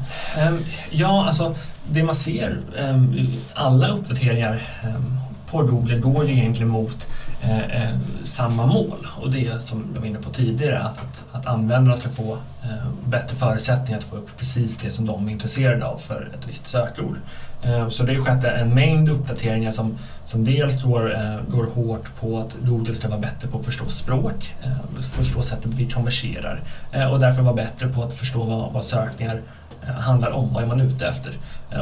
Um, 0.48 0.58
ja, 0.90 1.24
alltså 1.26 1.54
det 1.88 2.02
man 2.02 2.14
ser, 2.14 2.58
um, 2.78 3.28
alla 3.54 3.88
uppdateringar 3.88 4.62
um, 4.84 5.18
på 5.50 5.62
Google 5.62 5.98
går 5.98 6.26
ju 6.26 6.32
egentligen 6.32 6.68
mot 6.68 7.06
Eh, 7.48 7.82
eh, 7.82 7.96
samma 8.22 8.66
mål 8.66 9.06
och 9.16 9.30
det 9.30 9.46
är 9.46 9.58
som 9.58 9.90
jag 9.94 10.00
var 10.00 10.06
inne 10.06 10.18
på 10.18 10.30
tidigare 10.30 10.78
att, 10.78 10.98
att, 10.98 11.24
att 11.32 11.46
användarna 11.46 11.96
ska 11.96 12.08
få 12.08 12.32
eh, 12.62 12.88
bättre 13.06 13.36
förutsättningar 13.36 13.98
att 13.98 14.04
få 14.04 14.16
upp 14.16 14.28
precis 14.38 14.76
det 14.76 14.90
som 14.90 15.06
de 15.06 15.28
är 15.28 15.32
intresserade 15.32 15.86
av 15.86 15.96
för 15.96 16.30
ett 16.38 16.48
visst 16.48 16.66
sökord. 16.66 17.16
Eh, 17.62 17.88
så 17.88 18.02
det 18.02 18.14
har 18.14 18.24
skett 18.24 18.44
en 18.44 18.74
mängd 18.74 19.08
uppdateringar 19.08 19.70
som, 19.70 19.98
som 20.24 20.44
dels 20.44 20.82
går, 20.82 21.14
eh, 21.14 21.36
går 21.48 21.66
hårt 21.66 22.20
på 22.20 22.38
att 22.38 22.56
Google 22.60 22.94
ska 22.94 23.08
vara 23.08 23.20
bättre 23.20 23.48
på 23.48 23.58
att 23.58 23.64
förstå 23.64 23.88
språk, 23.88 24.54
eh, 24.62 25.00
förstå 25.00 25.42
sättet 25.42 25.74
vi 25.74 25.90
konverserar 25.90 26.62
eh, 26.92 27.12
och 27.12 27.20
därför 27.20 27.42
vara 27.42 27.54
bättre 27.54 27.88
på 27.88 28.02
att 28.02 28.14
förstå 28.14 28.44
vad, 28.44 28.72
vad 28.72 28.84
sökningar 28.84 29.40
eh, 29.86 29.94
handlar 29.94 30.30
om, 30.30 30.52
vad 30.52 30.62
är 30.62 30.66
man 30.66 30.80
ute 30.80 31.06
efter 31.06 31.32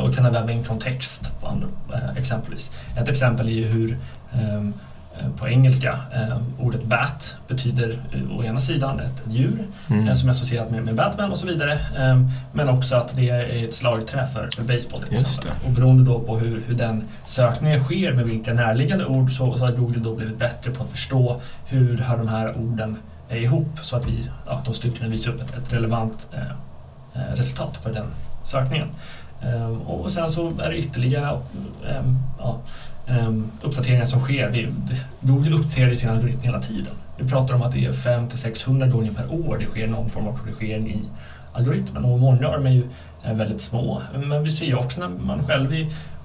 och 0.03 0.15
kunna 0.15 0.31
väva 0.31 0.53
in 0.53 0.65
kontext 0.65 1.33
på 1.41 1.47
andra, 1.47 1.69
exempelvis. 2.17 2.71
Ett 2.97 3.09
exempel 3.09 3.49
är 3.49 3.53
ju 3.53 3.65
hur 3.65 3.99
Eh, 4.33 4.63
på 5.38 5.49
engelska. 5.49 5.99
Eh, 6.12 6.38
ordet 6.59 6.85
bat 6.85 7.37
betyder 7.49 7.99
eh, 8.12 8.38
å 8.38 8.45
ena 8.45 8.61
sidan 8.61 9.00
ett 9.00 9.23
djur 9.31 9.64
mm. 9.90 10.14
som 10.14 10.28
är 10.28 10.33
associerat 10.33 10.71
med, 10.71 10.85
med, 10.85 10.95
Batman 10.95 11.31
och 11.31 11.37
så 11.37 11.47
vidare. 11.47 11.78
men 12.52 12.69
också 12.69 12.97
att 12.97 13.16
det 13.16 13.28
är 13.28 13.64
ett 13.64 13.75
slagträ 13.75 14.26
för, 14.26 14.49
för 14.57 14.62
baseball 14.62 15.02
till 15.02 15.12
exempel. 15.12 15.52
Och 15.66 15.71
beroende 15.71 16.04
då 16.04 16.21
på 16.21 16.38
hur, 16.38 16.62
hur 16.66 16.75
den 16.75 17.04
sökningen 17.25 17.85
sker 17.85 18.12
med 18.12 18.25
vilka 18.25 18.54
närliggande 18.54 19.07
ord 19.07 19.31
så, 19.31 19.54
så 19.54 19.64
har 19.64 19.73
Google 19.73 20.00
då 20.00 20.14
blivit 20.14 20.38
bättre 20.38 20.71
på 20.71 20.85
att 20.85 20.90
förstå 20.90 21.40
hur 21.66 21.99
hör 21.99 22.19
de 22.19 22.28
här 22.28 22.57
orden 22.57 22.97
ihop 23.31 23.78
så 23.81 23.97
att 23.97 24.07
vi, 24.07 24.31
ja, 24.47 24.62
de 24.64 24.75
skulle 24.75 24.92
kunna 24.92 25.11
visa 25.11 25.31
upp 25.31 25.40
ett, 25.40 25.59
ett 25.59 25.73
relevant 25.73 26.28
eh, 26.33 27.35
resultat 27.35 27.76
för 27.76 27.92
den 27.92 28.07
sökningen. 28.45 28.88
Um, 29.47 29.81
och 29.83 30.11
sen 30.11 30.28
så 30.28 30.52
är 30.61 30.71
det 30.71 30.76
ytterligare 30.76 31.38
um, 31.99 32.19
ja, 32.38 32.61
uppdateringar 33.63 34.05
som 34.05 34.21
sker. 34.21 34.49
Vi, 34.49 34.69
Google 35.21 35.57
uppdaterar 35.57 35.95
sin 35.95 36.11
algoritm 36.11 36.41
hela 36.41 36.59
tiden. 36.59 36.93
Vi 37.19 37.29
pratar 37.29 37.55
om 37.55 37.63
att 37.63 37.73
det 37.73 37.85
är 37.85 37.93
500-600 37.93 38.91
gånger 38.91 39.13
per 39.13 39.33
år 39.33 39.59
det 39.59 39.67
sker 39.67 39.87
någon 39.87 40.11
form 40.11 40.27
av 40.27 40.37
korrigering 40.37 40.89
i 40.89 41.03
algoritmen 41.53 42.05
och 42.05 42.19
många 42.21 42.47
av 42.49 42.53
dem 42.53 42.67
är 42.67 42.71
ju 42.71 42.85
väldigt 43.25 43.61
små. 43.61 44.03
Men 44.29 44.45
vi 44.45 44.51
ser 44.51 44.67
ju 44.67 44.75
också 44.75 45.01
när 45.01 45.09
man 45.09 45.47
själv 45.47 45.71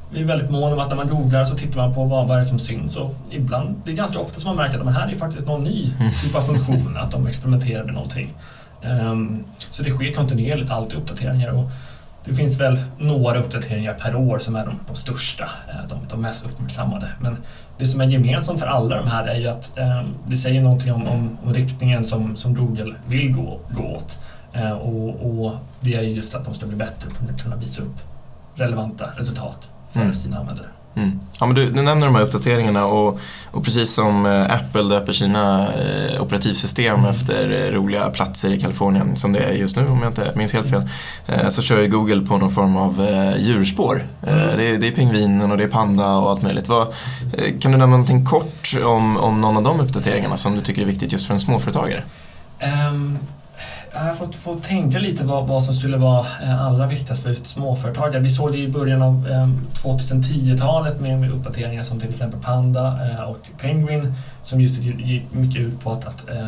vi 0.10 0.22
är 0.22 0.26
väldigt 0.26 0.50
måna 0.50 0.74
om 0.74 0.80
att 0.80 0.90
när 0.90 0.96
man 0.96 1.08
googlar 1.08 1.44
så 1.44 1.56
tittar 1.56 1.82
man 1.82 1.94
på 1.94 2.04
vad, 2.04 2.28
vad 2.28 2.38
är 2.38 2.40
det 2.40 2.46
som 2.46 2.60
syns 2.60 2.96
och 2.96 3.16
ibland, 3.30 3.82
det 3.86 3.92
är 3.92 3.96
ganska 3.96 4.20
ofta 4.20 4.40
som 4.40 4.48
man 4.48 4.66
märker 4.66 4.80
att 4.80 4.86
det 4.86 4.92
här 4.92 5.08
är 5.08 5.16
faktiskt 5.16 5.48
någon 5.48 5.64
ny 5.64 5.94
typ 6.24 6.36
av 6.36 6.42
funktion, 6.42 6.98
att 7.02 7.12
de 7.12 7.28
experimenterar 7.28 7.84
med 7.84 7.94
någonting. 7.94 8.34
Um, 8.84 9.44
så 9.72 9.84
det 9.84 9.90
sker 9.90 10.14
kontinuerligt 10.14 10.72
alltid 10.72 10.98
uppdateringar 10.98 11.50
och 11.50 11.72
det 12.28 12.34
finns 12.34 12.60
väl 12.60 12.80
några 12.98 13.40
uppdateringar 13.40 13.94
per 13.94 14.16
år 14.16 14.38
som 14.38 14.56
är 14.56 14.66
de, 14.66 14.80
de 14.88 14.96
största, 14.96 15.44
eh, 15.44 15.88
de, 15.90 16.00
de, 16.10 16.22
mest 16.22 16.46
uppmärksammade. 16.46 17.10
Men 17.20 17.38
det 17.78 17.88
som 17.88 18.02
är 18.02 18.06
gemensamt 18.06 18.60
för 18.60 18.68
alla 18.68 18.96
de 18.96 19.08
här 19.08 19.28
är 19.28 19.40
ju 19.40 19.48
att 19.48 19.78
eh, 19.78 20.04
det 20.28 20.38
säger 20.38 20.62
någonting 20.62 20.94
om, 20.94 21.08
om, 21.08 21.38
om, 21.44 21.54
riktningen 21.54 22.04
som, 22.04 22.36
som 22.36 22.54
Google 22.54 22.96
vill 23.08 23.34
gå, 23.34 23.60
gå 23.70 23.84
åt. 23.84 24.20
Eh, 24.54 24.72
och, 24.72 25.46
och, 25.46 25.56
det 25.80 25.96
är 25.96 26.02
just 26.02 26.36
att 26.36 26.46
de 26.46 26.54
ska 26.54 26.66
bli 26.66 26.78
bättre 26.78 27.10
på 27.10 27.32
att 27.34 27.42
kunna 27.42 27.56
visa 27.56 27.82
upp 27.82 27.98
relevanta 28.56 29.10
resultat 29.18 29.70
för 29.92 30.02
mm. 30.02 30.14
sina 30.14 30.38
användare. 30.38 30.68
Mm. 30.98 31.20
Ja, 31.40 31.46
men 31.46 31.56
du, 31.56 31.70
du 31.72 31.82
nämner 31.82 32.06
de 32.08 32.16
här 32.16 32.22
uppdateringarna 32.24 32.86
och, 32.86 33.20
och 33.52 33.64
precis 33.66 33.94
som 33.94 34.26
eh, 34.26 34.42
Apple 34.56 34.84
döper 34.84 35.12
sina 35.14 35.68
eh, 35.74 36.22
operativsystem 36.22 37.06
efter 37.06 37.66
eh, 37.66 37.74
roliga 37.74 38.10
platser 38.10 38.52
i 38.52 38.60
Kalifornien, 38.60 39.16
som 39.16 39.34
det 39.34 39.40
är 39.40 39.52
just 39.52 39.76
nu 39.76 39.88
om 39.88 40.02
jag 40.02 40.10
inte 40.10 40.32
minns 40.36 40.54
helt 40.54 40.70
fel, 40.70 40.90
eh, 41.28 41.48
så 41.50 41.62
kör 41.62 41.82
ju 41.82 41.88
Google 41.88 42.26
på 42.26 42.38
någon 42.38 42.52
form 42.52 42.78
av 42.78 43.02
eh, 43.08 43.42
djurspår. 43.42 44.08
Eh, 44.28 44.38
Mm. 44.38 44.58
det, 44.58 44.64
är, 44.64 44.78
det 44.78 44.88
är 44.88 44.92
pingvinen 44.92 45.52
och 45.52 45.58
det 45.58 45.64
är 45.64 45.68
panda 45.68 46.08
och 46.16 46.30
allt 46.32 46.42
möjligt. 46.42 46.68
Vad, 46.68 46.88
kan 47.60 47.72
du 47.72 47.78
nämna 47.78 47.86
någonting 47.86 48.26
kort 48.26 48.74
om, 48.86 49.18
om 49.18 49.42
någon 49.42 49.58
av 49.58 49.64
de 49.64 49.80
uppdateringarna 49.80 50.38
som 50.38 50.56
du 50.56 50.62
tycker 50.62 50.82
är 50.82 50.86
viktigt 50.86 51.12
just 51.12 51.28
för 51.28 51.34
en 51.34 51.40
småföretagare? 51.40 52.04
Ehm, 52.60 53.18
jag 54.06 54.18
fått, 54.18 54.36
fått 54.36 54.64
tänka 54.64 55.00
lite 55.00 55.24
vad, 55.24 55.48
vad 55.48 55.64
som 55.64 55.74
skulle 55.74 55.98
vara 55.98 56.26
eh, 56.44 56.62
allra 56.66 56.88
viktigast 56.88 57.24
för 57.24 57.30
just 57.30 57.48
småföretagare. 57.48 58.20
Vi 58.22 58.30
såg 58.30 58.52
det 58.52 58.58
i 58.58 58.68
början 58.68 59.02
av 59.02 59.28
ehm, 59.32 59.62
2010-talet 59.74 61.00
med, 61.02 61.20
med 61.20 61.32
uppdateringar 61.32 61.84
som 61.84 62.00
till 62.00 62.10
exempel 62.10 62.40
Panda 62.40 63.00
eh, 63.12 63.22
och 63.22 63.38
Penguin 63.58 64.14
som 64.44 64.62
just 64.62 64.80
gick 64.82 65.34
mycket 65.34 65.62
ut 65.62 65.80
på 65.80 65.92
att, 65.92 66.06
att 66.08 66.30
eh, 66.30 66.48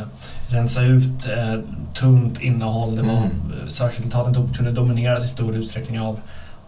rensa 0.50 0.82
ut 0.82 1.28
eh, 1.28 1.60
tunt 1.94 2.42
innehåll. 2.42 2.96
Det 2.96 3.02
var, 3.02 3.10
Mm. 3.10 3.30
eh, 3.64 3.68
Sökresultaten 3.68 4.54
kunde 4.54 4.72
domineras 4.72 5.24
i 5.24 5.28
stor 5.28 5.56
utsträckning 5.56 6.00
av, 6.00 6.20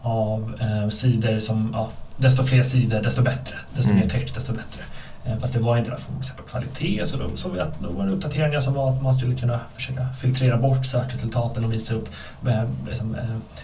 av 0.02 0.56
eh, 0.62 0.90
sidor 0.90 1.40
som, 1.40 1.70
ja, 1.74 1.90
desto 2.18 2.44
fler 2.44 2.64
sidor 2.64 3.02
desto 3.02 3.22
bättre, 3.22 3.56
desto 3.76 3.92
Mm. 3.92 4.02
mer 4.02 4.10
text 4.10 4.36
desto 4.36 4.52
bättre. 4.54 4.82
Eh, 5.26 5.38
Fast 5.40 5.54
det 5.54 5.60
var 5.60 5.78
inte 5.78 5.94
att 5.94 6.10
exempel 6.22 6.46
kvalitet 6.46 7.06
så 7.06 7.18
då 7.18 7.30
såg 7.36 7.52
vi 7.52 7.60
att 7.60 7.80
då 7.80 7.90
var 7.92 8.06
det 8.06 8.12
uppdateringar 8.12 8.60
som 8.60 8.74
var 8.74 8.90
att 8.92 9.02
man 9.04 9.14
skulle 9.14 9.36
kunna 9.36 9.60
försöka 9.76 10.08
filtrera 10.22 10.58
bort 10.58 10.86
sökresultaten 10.86 11.66
och 11.66 11.74
visa 11.74 11.94
upp, 11.94 12.10
eh, 12.48 12.64
liksom, 12.88 13.16
eh, 13.16 13.22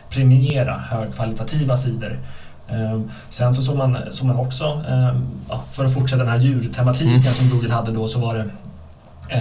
premiera 0.10 0.74
högkvalitativa 0.78 1.78
sidor. 1.78 2.20
Eh, 2.68 3.02
Sen 3.30 3.56
så 3.56 3.62
såg 3.62 3.78
man, 3.78 3.98
såg 4.12 4.28
man 4.28 4.36
också, 4.38 4.84
eh, 4.90 5.16
ja, 5.50 5.64
för 5.72 5.86
att 5.86 5.94
fortsätta 5.94 6.24
den 6.24 6.32
här 6.32 6.40
djurtematiken 6.40 7.22
Mm. 7.22 7.34
som 7.34 7.50
Google 7.50 7.74
hade 7.74 7.92
då, 7.92 8.08
så 8.08 8.20
var 8.20 8.36
det 8.36 8.50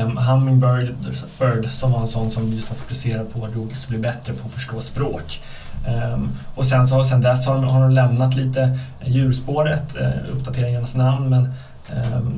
Um, 0.03 0.17
Hummingbird 0.17 0.95
Bird, 1.41 1.67
som 1.67 1.93
var 1.93 2.01
en 2.01 2.07
sån 2.09 2.31
som 2.31 2.53
just 2.53 2.69
har 2.69 2.77
fokuserat 2.77 3.35
på 3.35 3.45
att 3.45 3.55
Google 3.55 3.75
ska 3.75 3.89
bli 3.89 3.99
bättre 3.99 4.33
på 4.33 4.47
att 4.47 4.53
förstå 4.53 4.81
språk. 4.81 5.41
Ehm, 5.87 6.29
och 6.55 6.67
sen, 6.67 6.87
så, 6.89 7.05
sen 7.05 7.21
dess 7.21 7.47
har 7.47 7.55
de, 7.55 7.65
har 7.65 7.81
de 7.81 7.91
lämnat 7.91 8.35
lite 8.37 8.79
djurspåret, 9.05 9.97
uh, 10.01 10.33
uppdateringarnas 10.37 10.95
namn, 10.95 11.29
men 11.29 11.41
ehm, 11.45 11.53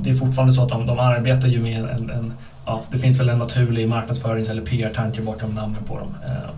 det 0.03 0.11
är 0.11 0.15
fortfarande 0.15 0.53
så 0.55 0.63
att 0.63 0.69
de, 0.69 0.87
de 0.87 0.99
arbetar 0.99 1.49
ju 1.49 1.61
med 1.61 1.81
en, 1.81 2.11
en 2.11 2.33
ja, 2.67 2.83
det 2.91 2.99
finns 2.99 3.21
väl 3.21 3.29
en 3.29 3.39
naturlig 3.39 3.89
marknadsförings 3.89 4.49
eller 4.49 4.63
PR-tanke 4.63 5.23
bortom 5.23 5.55
namnen 5.55 5.85
på 5.85 5.99
dem. 5.99 6.15
Ehm, 6.27 6.55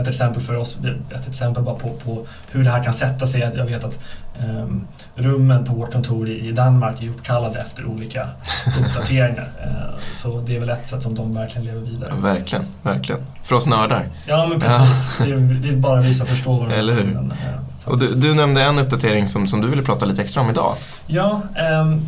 ett 0.00 0.08
exempel 0.08 0.42
för 0.42 0.56
oss, 0.56 0.78
ett 1.14 1.28
exempel 1.28 1.62
bara 1.62 1.74
på, 1.74 1.88
på 1.88 2.26
hur 2.50 2.64
det 2.64 2.70
här 2.70 2.82
kan 2.82 2.92
sätta 2.92 3.26
sig, 3.26 3.40
jag 3.40 3.64
vet 3.64 3.84
att 3.84 3.98
ehm, 4.40 4.86
rummen 5.14 5.64
på 5.64 5.74
vårt 5.74 5.92
kontor 5.92 6.28
i, 6.28 6.52
Danmark 6.52 7.02
är 7.02 7.08
uppkallade 7.08 7.60
efter 7.60 7.86
olika 7.86 8.28
uppdateringar. 8.80 9.48
Ehm, 9.62 10.00
så 10.12 10.40
det 10.40 10.56
är 10.56 10.60
väl 10.60 10.70
ett 10.70 10.88
sätt 10.88 11.02
som 11.02 11.14
de 11.14 11.32
verkligen 11.32 11.66
lever 11.66 11.80
vidare. 11.80 12.12
Verkligen, 12.20 12.64
verkligen. 12.82 13.20
För 13.42 13.56
oss 13.56 13.66
nördar. 13.66 14.04
Ja 14.26 14.46
men 14.46 14.60
precis, 14.60 15.18
det, 15.18 15.24
är, 15.24 15.36
det 15.62 15.68
är 15.68 15.76
bara 15.76 16.00
vi 16.00 16.14
som 16.14 16.26
förstår 16.26 16.60
vad 16.60 16.72
Eller 16.72 16.92
hur? 16.94 17.04
men, 17.04 17.30
eh, 17.30 17.88
Och 17.88 17.98
du, 17.98 18.14
du 18.14 18.34
nämnde 18.34 18.62
en 18.62 18.78
uppdatering 18.78 19.28
som, 19.28 19.48
som 19.48 19.60
du 19.60 19.68
ville 19.68 19.82
prata 19.82 20.06
lite 20.06 20.22
extra 20.22 20.42
om 20.42 20.50
idag. 20.50 20.74
Ja, 21.06 21.42
ehm, 21.56 22.00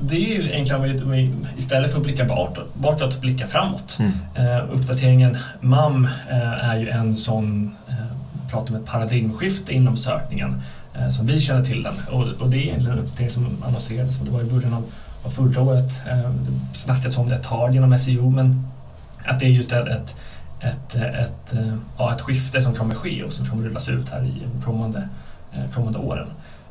det 0.00 0.16
är 0.16 0.42
ju 0.42 0.52
egentligen 0.52 1.46
istället 1.56 1.90
för 1.90 1.98
att 1.98 2.04
blicka 2.04 2.24
bortåt, 2.24 2.74
bortåt 2.74 3.20
blicka 3.20 3.46
framåt. 3.46 3.98
Mm. 3.98 4.12
Eh, 4.34 4.74
uppdateringen 4.74 5.36
MAM 5.60 6.04
eh, 6.30 6.70
är 6.70 6.76
ju 6.78 6.88
en 6.88 7.16
sån, 7.16 7.76
eh, 7.88 7.94
pratar 8.50 8.74
om 8.74 8.80
ett 8.80 8.86
paradigmskifte 8.86 9.72
inom 9.72 9.96
sökningen 9.96 10.62
eh, 10.94 11.08
som 11.08 11.26
vi 11.26 11.40
känner 11.40 11.64
till 11.64 11.82
den. 11.82 11.94
Och, 12.10 12.24
och 12.40 12.50
det 12.50 12.56
är 12.56 12.60
egentligen 12.60 12.98
en 12.98 13.04
uppdatering 13.04 13.30
som 13.30 13.62
annonserades, 13.66 14.18
och 14.18 14.24
det 14.24 14.30
var 14.30 14.40
i 14.40 14.44
början 14.44 14.74
av, 14.74 14.84
av 15.24 15.30
förra 15.30 15.62
året. 15.62 16.00
Eh, 16.06 16.30
det 16.30 16.78
snackats 16.78 17.18
om 17.18 17.28
det 17.28 17.34
ett 17.34 17.44
tag 17.44 17.74
genom 17.74 17.98
SEO, 17.98 18.30
men 18.30 18.66
att 19.24 19.40
det 19.40 19.46
är 19.46 19.50
just 19.50 19.72
ett, 19.72 19.88
ett, 19.88 20.14
ett, 20.60 20.94
ett, 20.94 21.54
ja, 21.98 22.14
ett 22.14 22.20
skifte 22.20 22.60
som 22.60 22.74
kommer 22.74 22.94
ske 22.94 23.24
och 23.24 23.32
som 23.32 23.46
kommer 23.46 23.64
rullas 23.64 23.88
ut 23.88 24.08
här 24.08 24.24
i 24.24 24.42
de 24.54 24.62
kommande, 24.64 25.08
kommande 25.74 25.98
åren. 25.98 26.28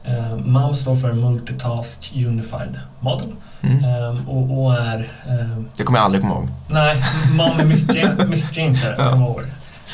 Eh, 0.07 0.35
MAM 0.45 0.75
står 0.75 0.95
för 0.95 1.13
Multitask 1.13 2.13
Unified 2.15 2.79
Model 2.99 3.27
Mm. 3.61 3.83
eh, 3.83 4.29
och, 4.29 4.63
och 4.65 4.73
är 4.77 4.99
eh, 5.27 5.57
Det 5.77 5.83
kommer 5.83 5.99
jag 5.99 6.05
aldrig 6.05 6.21
komma 6.21 6.33
ihåg. 6.35 6.47
Nej, 6.69 6.97
man 7.37 7.59
är 7.59 7.65
mycket, 7.65 8.29
mycket 8.29 8.57
inte, 8.57 8.95
Ja. 8.97 9.09
kommer 9.11 9.25
jag 9.25 9.31
ihåg. 9.35 9.41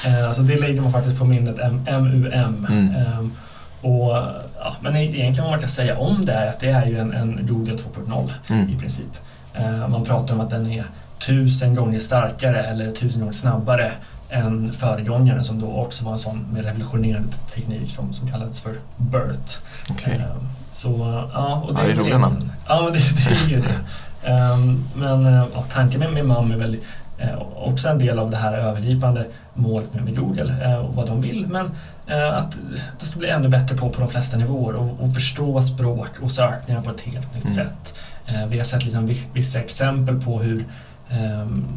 Eh, 0.05 0.27
Alltså 0.27 0.41
det 0.41 0.59
lägger 0.59 0.81
man 0.81 0.91
faktiskt 0.91 1.19
på 1.19 1.25
minnet, 1.25 1.55
MUM. 2.01 2.67
Mm. 2.69 2.95
Ehm, 2.95 3.31
och, 3.81 4.11
ja, 4.59 4.75
men 4.81 4.95
egentligen 4.95 5.43
vad 5.43 5.51
man 5.51 5.59
kan 5.59 5.69
säga 5.69 5.97
om 5.97 6.25
det 6.25 6.33
är 6.33 6.47
att 6.47 6.59
det 6.59 6.69
är 6.69 6.85
ju 6.85 6.99
en, 6.99 7.13
en 7.13 7.39
Google 7.47 7.73
2.0 7.73 8.29
i 8.47 8.53
Mm. 8.53 8.79
princip. 8.79 9.17
Eh, 9.53 9.87
Man 9.87 10.03
pratar 10.03 10.33
om 10.35 10.41
att 10.41 10.49
den 10.49 10.71
är 10.71 10.83
tusen 11.25 11.75
gånger 11.75 11.99
starkare 11.99 12.63
eller 12.63 12.91
tusen 12.91 13.19
gånger 13.19 13.33
snabbare 13.33 13.91
än 14.33 14.73
föregångaren 14.73 15.43
som 15.43 15.61
då 15.61 15.71
också 15.73 16.05
var 16.05 16.11
en 16.11 16.17
sån 16.17 16.45
med 16.53 16.65
revolutionerande 16.65 17.31
teknik 17.53 17.91
som, 17.91 18.13
som 18.13 18.27
kallades 18.27 18.61
för 18.61 18.73
BERT. 18.97 19.59
Okej. 19.89 20.13
Ehm, 20.13 20.47
Så, 20.71 20.89
ja, 21.33 21.63
och 21.69 21.75
Ja, 21.79 21.83
det 21.83 21.91
är 21.91 21.95
roliga 21.95 22.17
namn. 22.17 22.51
Ja, 22.67 22.81
men 22.83 22.93
det, 22.93 22.99
det 22.99 23.35
är 23.45 23.49
ju 23.49 23.61
det. 23.61 23.75
Ehm, 24.29 24.83
men 24.95 25.23
ja, 25.33 25.63
tanken 25.73 25.99
med, 25.99 26.13
med 26.13 26.25
MAM 26.25 26.51
är 26.51 26.57
väl 26.57 26.77
eh, 27.17 27.41
också 27.55 27.87
en 27.89 27.99
del 27.99 28.19
av 28.19 28.31
det 28.31 28.37
här 28.37 28.53
övergripande 28.53 29.25
målet 29.53 29.93
med, 29.93 30.03
med 30.03 30.15
Google 30.17 30.55
eh, 30.65 30.75
och 30.77 30.95
vad 30.95 31.07
de 31.07 31.21
vill. 31.21 31.47
Men 31.47 31.65
eh, 32.07 32.33
att 32.37 32.57
det 32.99 33.05
ska 33.05 33.19
bli 33.19 33.29
ännu 33.29 33.47
bättre 33.49 33.75
på, 33.77 33.89
på 33.89 33.99
de 33.99 34.07
flesta 34.09 34.37
nivåer 34.37 34.73
och, 34.75 34.99
och 34.99 35.13
förstå 35.13 35.61
språk 35.61 36.09
och 36.21 36.31
sökningar 36.31 36.81
på 36.81 36.89
ett 36.89 37.01
helt 37.01 37.35
nytt 37.35 37.43
Mm. 37.43 37.55
sätt. 37.55 37.93
Vi 38.47 38.57
har 38.57 38.65
sett 38.65 38.83
liksom 38.83 39.07
vi- 39.07 39.23
vissa 39.33 39.59
exempel 39.59 40.21
på 40.21 40.39
hur 40.39 40.65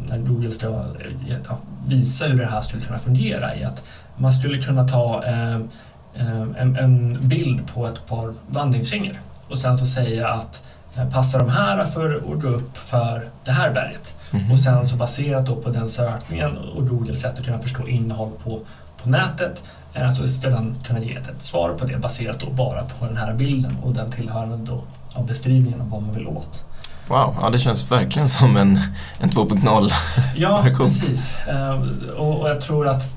när 0.07 0.17
Google 0.17 0.51
ska 0.51 0.67
eh, 0.67 1.55
visa 1.87 2.25
hur 2.25 2.39
det 2.39 2.45
här 2.45 2.61
skulle 2.61 2.81
kunna 2.81 2.99
fungera 2.99 3.55
i 3.55 3.63
att 3.63 3.83
man 4.17 4.33
skulle 4.33 4.61
kunna 4.61 4.87
ta 4.87 5.23
ehm, 5.23 5.69
ehm, 6.17 6.55
en, 6.57 6.75
en 6.75 7.27
bild 7.27 7.67
på 7.73 7.87
ett 7.87 8.07
par 8.07 8.33
vandringskängor 8.47 9.15
och 9.49 9.57
sen 9.57 9.77
så 9.77 9.85
säga 9.85 10.27
att 10.27 10.61
eh, 10.95 11.09
passar 11.09 11.39
de 11.39 11.49
här 11.49 11.85
för 11.85 12.15
att 12.15 12.41
gå 12.41 12.47
upp 12.47 12.77
för 12.77 13.29
det 13.45 13.51
här 13.51 13.73
berget? 13.73 14.15
Mhm. 14.31 14.51
Och 14.51 14.59
sen 14.59 14.87
så 14.87 14.95
baserat 14.95 15.45
då 15.45 15.55
på 15.55 15.69
den 15.69 15.89
sökningen 15.89 16.57
och 16.57 16.87
Googles 16.87 17.21
sätt 17.21 17.39
att 17.39 17.45
kunna 17.45 17.59
förstå 17.59 17.87
innehåll 17.87 18.31
på, 18.43 18.59
på 19.03 19.09
nätet 19.09 19.63
eh, 19.93 20.09
så 20.09 20.27
ska 20.27 20.49
den 20.49 20.75
kunna 20.83 20.99
ge 20.99 21.13
ett, 21.13 21.27
ett 21.27 21.43
svar 21.43 21.73
på 21.73 21.85
det 21.85 21.97
baserat 21.97 22.39
då 22.39 22.49
bara 22.49 22.83
på 22.83 23.05
den 23.05 23.17
här 23.17 23.33
bilden 23.33 23.77
och 23.83 23.93
den 23.93 24.11
tillhörande 24.11 24.57
då 24.57 24.83
av 25.13 25.27
beskrivningen 25.27 25.81
av 25.81 25.89
vad 25.89 26.01
man 26.01 26.15
vill 26.15 26.27
åt. 26.27 26.66
Wow, 27.07 27.35
ja, 27.41 27.49
det 27.49 27.59
känns 27.59 27.91
verkligen 27.91 28.29
som 28.29 28.57
en, 28.57 28.79
en 29.19 29.29
2.0. 29.29 29.91
Ja, 30.35 30.65
precis. 30.77 31.33
Eh, 31.47 31.81
och, 32.17 32.41
och 32.41 32.49
jag 32.49 32.61
tror 32.61 32.87
att 32.87 33.07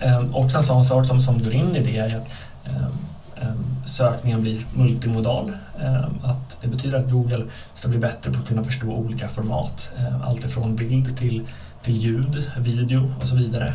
eh, 0.00 0.36
också 0.36 0.56
en 0.56 0.64
sån 0.64 0.84
sak 0.84 1.06
som, 1.06 1.20
som 1.20 1.38
drar 1.38 1.50
in 1.50 1.76
i 1.76 1.82
det 1.82 1.98
är 1.98 2.16
att 2.16 2.28
eh, 2.64 3.48
sökningen 3.84 4.42
blir 4.42 4.64
multimodal. 4.74 5.52
Att 6.22 6.58
det 6.60 6.68
betyder 6.68 6.98
att 6.98 7.10
Google 7.10 7.44
ska 7.74 7.88
bli 7.88 7.98
bättre 7.98 8.32
på 8.32 8.38
att 8.38 8.48
kunna 8.48 8.64
förstå 8.64 8.86
olika 8.86 9.28
format. 9.28 9.90
Allt 10.24 10.44
ifrån 10.44 10.76
bild 10.76 11.16
till, 11.16 11.46
till 11.82 11.96
ljud, 11.96 12.50
video 12.58 13.12
och 13.20 13.26
så 13.26 13.36
vidare. 13.36 13.74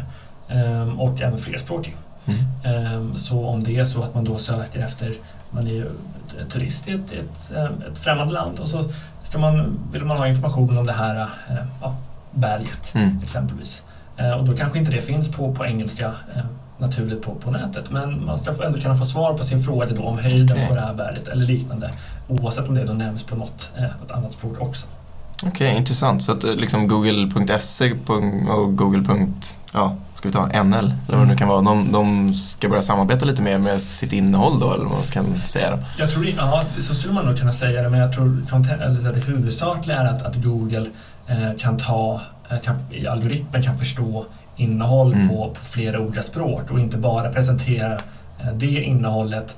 Och 0.98 1.22
även 1.22 1.38
flerspråkig. 1.38 1.96
Mm. 2.26 3.18
Så 3.18 3.46
om 3.46 3.64
det 3.64 3.78
är 3.78 3.86
så 3.86 4.04
att 4.04 4.16
man 4.16 4.24
då 4.24 4.38
söker 4.38 4.80
efter, 4.80 5.14
man 5.54 5.68
är 5.68 5.72
ju 5.72 5.90
turist 6.50 6.88
i 6.88 6.92
ett, 6.94 7.12
ett, 7.12 7.52
ett 7.92 8.00
främmande 8.00 8.34
land 8.34 8.60
och 8.60 8.68
så 8.70 8.84
ska 9.24 9.38
man, 9.40 9.80
vill 9.92 10.06
man 10.06 10.18
ha 10.18 10.28
information 10.28 10.78
om 10.78 10.86
det 10.86 10.94
här 10.94 11.16
eh, 11.50 11.56
ja, 11.82 11.96
berget 12.32 12.92
Mm. 12.96 13.20
exempelvis. 13.24 13.84
Eh, 14.18 14.32
Och 14.32 14.46
då 14.46 14.56
kanske 14.56 14.80
inte 14.80 14.92
det 14.92 15.02
finns 15.02 15.32
på, 15.32 15.54
på 15.56 15.66
engelska 15.66 16.06
eh, 16.36 16.42
naturligt 16.78 17.22
på, 17.22 17.36
på 17.36 17.52
nätet 17.52 17.92
men 17.92 18.26
man 18.26 18.40
ska 18.40 18.54
få- 18.54 18.64
ändå 18.64 18.80
kunna 18.80 18.96
få 18.96 19.06
svar 19.06 19.34
på 19.34 19.44
sin 19.44 19.60
fråga 19.60 19.86
då 19.96 20.04
om 20.04 20.18
höjden 20.20 20.58
på 20.68 20.74
det 20.74 20.80
här 20.82 20.94
berget 20.94 21.28
eller 21.28 21.46
liknande 21.46 21.92
oavsett 22.28 22.70
om 22.70 22.76
det 22.76 22.86
då 22.86 22.94
nämns 22.94 23.24
på 23.24 23.36
något, 23.36 23.72
eh, 23.78 23.84
något 24.02 24.12
annat 24.12 24.32
språk 24.32 24.62
också. 24.62 24.88
Okej, 25.46 25.76
intressant. 25.78 26.24
Så 26.24 26.32
att 26.32 26.44
eh, 26.44 26.56
liksom 26.56 26.88
google.se 26.88 27.94
och 28.50 28.76
google. 28.78 29.28
Ja, 29.74 29.96
ska 30.14 30.28
vi 30.28 30.34
ta 30.34 30.64
NL 30.64 30.74
eller 30.74 30.94
vad 31.08 31.20
det 31.20 31.26
nu 31.26 31.38
kan 31.38 31.48
vara. 31.48 31.62
De, 31.62 31.92
de 31.92 32.34
ska 32.34 32.70
börja 32.70 32.82
samarbeta 32.82 33.26
lite 33.26 33.42
mer 33.42 33.58
med 33.58 33.82
sitt 33.82 34.14
innehåll 34.14 34.60
då 34.60 34.74
eller 34.74 34.84
vad 34.84 34.94
man 34.94 35.04
ska 35.04 35.24
säga 35.46 35.72
då. 35.72 35.78
Jag 35.98 36.12
tror, 36.12 36.26
ja, 36.38 36.62
så 36.80 36.96
skulle 36.96 37.14
man 37.14 37.26
nog 37.26 37.38
kunna 37.38 37.52
säga 37.52 37.82
det, 37.82 37.90
men 37.90 38.00
jag 38.00 38.14
tror 38.14 38.46
här, 38.68 39.14
det 39.14 39.26
huvudsakliga 39.28 39.98
är 39.98 40.06
att, 40.06 40.22
att 40.22 40.36
Google 40.36 40.86
eh, 41.28 41.58
kan 41.60 41.78
ta, 41.78 42.22
eh, 42.50 42.60
kan, 42.60 42.76
i 42.92 43.08
algoritmen 43.08 43.62
kan 43.64 43.78
förstå 43.78 44.26
innehåll 44.58 45.14
Mm. 45.14 45.30
på, 45.30 45.50
på 45.50 45.66
flera 45.66 46.00
olika 46.00 46.22
språk 46.22 46.72
och 46.72 46.80
inte 46.80 46.98
bara 46.98 47.30
presentera 47.30 47.94
eh, 47.94 48.54
det 48.56 48.84
innehållet 48.84 49.56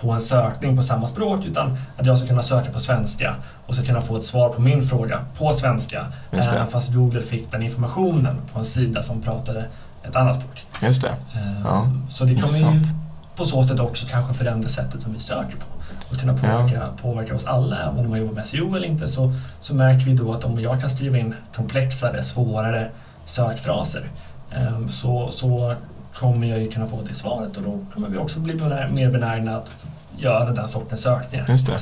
på 0.00 0.10
en 0.10 0.20
sökning 0.20 0.76
på 0.76 0.82
samma 0.82 1.06
språk 1.06 1.46
utan 1.46 1.76
att 1.96 2.06
jag 2.06 2.18
ska 2.18 2.26
kunna 2.26 2.42
söka 2.42 2.72
på 2.72 2.80
svenska 2.80 3.34
och 3.66 3.74
ska 3.74 3.84
kunna 3.84 4.00
få 4.00 4.16
ett 4.16 4.24
svar 4.24 4.48
på 4.48 4.60
min 4.60 4.82
fråga 4.82 5.20
på 5.38 5.52
svenska 5.52 6.06
även 6.30 6.66
fast 6.66 6.92
Google 6.92 7.22
fick 7.22 7.50
den 7.50 7.62
informationen 7.62 8.36
på 8.52 8.58
en 8.58 8.64
sida 8.64 9.02
som 9.02 9.22
pratade 9.22 9.64
ett 10.02 10.16
annat 10.16 10.36
språk. 10.36 10.66
Just 10.82 11.02
det. 11.02 11.08
Eh, 11.08 11.60
Ja, 11.64 11.86
så 12.10 12.24
det 12.24 12.34
kommer 12.34 12.74
ju 12.74 12.80
på 13.36 13.44
så 13.44 13.62
sätt 13.62 13.80
också 13.80 14.06
kanske 14.10 14.34
förändra 14.34 14.68
sättet 14.68 15.00
som 15.00 15.12
vi 15.12 15.18
söker 15.18 15.56
på 15.56 15.66
och 16.10 16.16
kunna 16.16 16.32
påverka, 16.32 16.74
ja. 16.74 16.90
påverka 17.02 17.34
oss 17.34 17.46
alla. 17.46 17.76
Även 17.76 18.04
om 18.04 18.10
man 18.10 18.18
jobbar 18.18 18.34
med 18.34 18.46
SEO 18.46 18.76
eller 18.76 18.86
inte 18.86 19.08
så, 19.08 19.32
så 19.60 19.74
märker 19.74 20.06
vi 20.06 20.14
då 20.14 20.34
att 20.34 20.44
om 20.44 20.60
jag 20.60 20.80
kan 20.80 20.90
skriva 20.90 21.18
in 21.18 21.34
komplexare, 21.54 22.22
svårare 22.22 22.90
sökfraser 23.24 24.10
um, 24.68 24.88
så, 24.88 25.30
så 25.30 25.74
kommer 26.18 26.46
jag 26.46 26.60
ju 26.60 26.70
kunna 26.70 26.86
få 26.86 27.02
det 27.08 27.14
svaret 27.14 27.56
och 27.56 27.62
då 27.62 27.78
kommer 27.94 28.08
vi 28.08 28.18
också 28.18 28.40
bli 28.40 28.54
mer 28.90 29.10
benägna 29.10 29.56
att 29.56 29.86
göra 30.18 30.50
den 30.50 30.68
sortens 30.68 31.00
sökningar. 31.00 31.46
Just 31.48 31.66
det. 31.66 31.78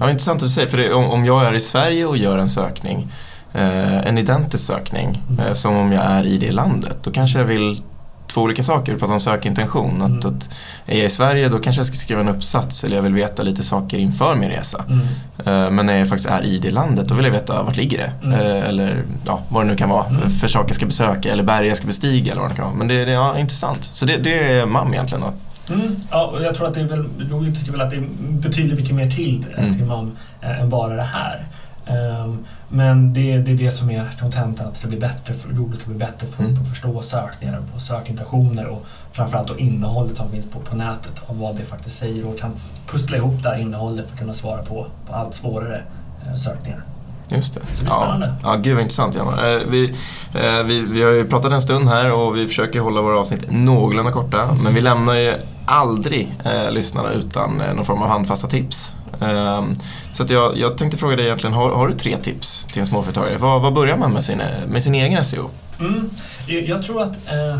Ja, 0.00 0.10
intressant 0.10 0.36
att 0.36 0.48
du 0.48 0.50
säger, 0.50 0.68
för 0.68 0.78
det, 0.78 0.92
om, 0.92 1.04
om 1.04 1.24
jag 1.24 1.46
är 1.46 1.54
i 1.54 1.60
Sverige 1.60 2.06
och 2.06 2.16
gör 2.16 2.38
en 2.38 2.48
sökning 2.48 3.12
eh, 3.52 4.06
en 4.08 4.18
identisk 4.18 4.66
sökning 4.66 5.22
mm. 5.30 5.46
eh, 5.46 5.52
som 5.52 5.76
om 5.76 5.92
jag 5.92 6.04
är 6.04 6.24
i 6.24 6.38
det 6.38 6.52
landet. 6.52 6.98
Då 7.02 7.10
kanske 7.10 7.38
jag 7.38 7.46
vill 7.46 7.82
två 8.28 8.40
olika 8.40 8.62
saker. 8.62 8.92
Vi 8.92 8.98
pratar 8.98 9.14
om 9.14 9.20
sökintention. 9.20 10.02
Mm. 10.02 10.18
Att, 10.18 10.24
att 10.24 10.50
är 10.86 10.96
jag 10.96 11.06
i 11.06 11.10
Sverige 11.10 11.48
då 11.48 11.58
kanske 11.58 11.80
jag 11.80 11.86
ska 11.86 11.96
skriva 11.96 12.20
en 12.20 12.28
uppsats 12.28 12.84
eller 12.84 12.96
jag 12.96 13.02
vill 13.02 13.14
veta 13.14 13.42
lite 13.42 13.62
saker 13.62 13.98
inför 13.98 14.36
min 14.36 14.50
resa. 14.50 14.84
Mm. 14.88 15.00
Uh, 15.46 15.70
men 15.70 15.86
när 15.86 15.98
jag 15.98 16.08
faktiskt 16.08 16.28
är 16.28 16.44
i 16.44 16.58
det 16.58 16.70
landet 16.70 17.08
då 17.08 17.14
vill 17.14 17.24
jag 17.24 17.32
veta 17.32 17.62
vart 17.62 17.76
ligger 17.76 17.98
det? 17.98 18.26
Mm. 18.26 18.40
Uh, 18.40 18.68
eller 18.68 19.04
ja, 19.26 19.40
vad 19.48 19.64
det 19.64 19.70
nu 19.70 19.76
kan 19.76 19.88
vara 19.88 20.06
mm. 20.06 20.30
för 20.30 20.48
saker 20.48 20.68
jag 20.68 20.76
ska 20.76 20.86
besöka 20.86 21.32
eller 21.32 21.42
berg 21.42 21.66
jag 21.66 21.76
ska 21.76 21.86
bestiga 21.86 22.32
eller 22.32 22.42
vad 22.42 22.50
det 22.50 22.56
kan 22.56 22.64
vara. 22.64 22.74
Men 22.74 22.88
det, 22.88 23.04
det 23.04 23.10
är 23.10 23.14
ja, 23.14 23.38
intressant. 23.38 23.84
Så 23.84 24.06
det, 24.06 24.16
det 24.16 24.38
är 24.38 24.66
MAM 24.66 24.94
egentligen 24.94 25.20
då. 25.20 25.32
Mm. 25.74 25.96
Ja, 26.10 26.26
och 26.26 26.42
jag 26.42 26.54
tror 26.54 26.66
att 26.66 26.74
det 26.74 26.80
är 26.80 26.84
väl, 26.84 27.04
jag 27.30 27.56
tycker 27.58 27.72
väl 27.72 27.80
att 27.80 27.90
det 27.90 28.02
betydligt 28.30 28.78
mycket 28.78 28.94
mer 28.94 29.10
till, 29.10 29.46
mm. 29.58 29.74
till 29.74 29.84
MAM 29.84 30.16
än 30.42 30.70
bara 30.70 30.94
det 30.96 31.02
här. 31.02 31.46
Um, 31.90 32.44
men 32.68 33.12
det, 33.12 33.38
det 33.38 33.50
är 33.50 33.56
det 33.56 33.70
som 33.70 33.90
är 33.90 34.04
kontentan, 34.20 34.66
att 34.66 34.72
det 34.72 34.78
ska 34.78 34.88
bli 34.88 34.98
bättre, 34.98 35.34
Google 35.50 35.76
ska 35.76 35.86
bli 35.86 35.98
bättre 35.98 36.26
för 36.26 36.44
mm. 36.44 36.62
att 36.62 36.68
förstå 36.68 37.02
sökningar 37.02 37.62
på 37.72 37.80
sökintentioner 37.80 38.66
och 38.66 38.86
framförallt 39.12 39.48
då 39.48 39.58
innehållet 39.58 40.16
som 40.16 40.30
finns 40.30 40.46
på, 40.46 40.60
på 40.60 40.76
nätet 40.76 41.22
och 41.26 41.36
vad 41.36 41.56
det 41.56 41.64
faktiskt 41.64 41.98
säger 41.98 42.26
och 42.26 42.38
kan 42.38 42.52
pussla 42.86 43.16
ihop 43.16 43.42
det 43.42 43.48
här 43.48 43.58
innehållet 43.58 44.06
för 44.06 44.12
att 44.12 44.18
kunna 44.18 44.32
svara 44.32 44.62
på, 44.62 44.86
på 45.06 45.14
allt 45.14 45.34
svårare 45.34 45.82
eh, 46.26 46.34
sökningar. 46.34 46.82
Just 47.28 47.54
det. 47.54 47.60
det 47.60 47.86
ja, 47.86 48.20
ja, 48.42 48.56
gud 48.56 48.74
vad 48.74 48.82
intressant 48.82 49.16
Hjalmar. 49.16 49.54
Eh, 49.54 49.60
vi, 49.68 49.94
eh, 50.34 50.62
vi, 50.64 50.80
vi 50.80 51.02
har 51.02 51.10
ju 51.10 51.24
pratat 51.24 51.52
en 51.52 51.62
stund 51.62 51.88
här 51.88 52.12
och 52.12 52.36
vi 52.36 52.48
försöker 52.48 52.80
hålla 52.80 53.00
våra 53.00 53.18
avsnitt 53.18 53.50
någorlunda 53.50 54.12
korta. 54.12 54.56
Men 54.62 54.74
vi 54.74 54.80
lämnar 54.80 55.14
ju 55.14 55.34
aldrig 55.64 56.34
eh, 56.44 56.70
lyssnarna 56.70 57.12
utan 57.12 57.60
eh, 57.60 57.74
någon 57.74 57.84
form 57.84 58.02
av 58.02 58.08
handfasta 58.08 58.46
tips. 58.46 58.94
Eh, 59.20 59.64
så 60.12 60.22
att 60.22 60.30
jag, 60.30 60.58
jag 60.58 60.78
tänkte 60.78 60.98
fråga 60.98 61.16
dig 61.16 61.24
egentligen, 61.24 61.54
har, 61.54 61.70
har 61.70 61.88
du 61.88 61.94
tre 61.94 62.16
tips 62.16 62.66
till 62.66 62.80
en 62.80 62.86
småföretagare? 62.86 63.36
Vad, 63.36 63.62
vad 63.62 63.74
börjar 63.74 63.96
man 63.96 64.12
med 64.12 64.24
sin, 64.24 64.42
med 64.68 64.82
sin 64.82 64.94
egen 64.94 65.24
SEO? 65.24 65.50
Mm, 65.80 66.10
jag 66.46 66.82
tror 66.82 67.02
att, 67.02 67.16
eh, 67.26 67.58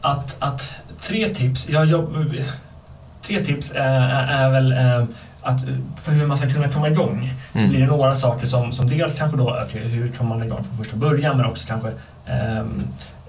att, 0.00 0.36
att 0.38 0.70
tre 1.00 1.28
tips, 1.28 1.68
jag, 1.68 1.86
jag, 1.86 2.08
tre 3.22 3.44
tips 3.44 3.72
är, 3.74 4.10
är 4.28 4.50
väl 4.50 4.74
att 5.48 5.64
för 5.96 6.12
hur 6.12 6.26
man 6.26 6.38
ska 6.38 6.48
kunna 6.48 6.68
komma 6.68 6.88
igång 6.88 7.34
så 7.52 7.58
mm. 7.58 7.70
blir 7.70 7.80
det 7.80 7.86
några 7.86 8.14
saker 8.14 8.46
som, 8.46 8.72
som 8.72 8.88
dels 8.88 9.14
kanske 9.14 9.36
då, 9.36 9.62
okay, 9.66 9.88
hur 9.88 10.08
kommer 10.08 10.36
man 10.36 10.46
igång 10.46 10.64
från 10.64 10.76
första 10.76 10.96
början 10.96 11.36
men 11.36 11.46
också 11.46 11.66
kanske 11.66 11.88
eh, 12.26 12.64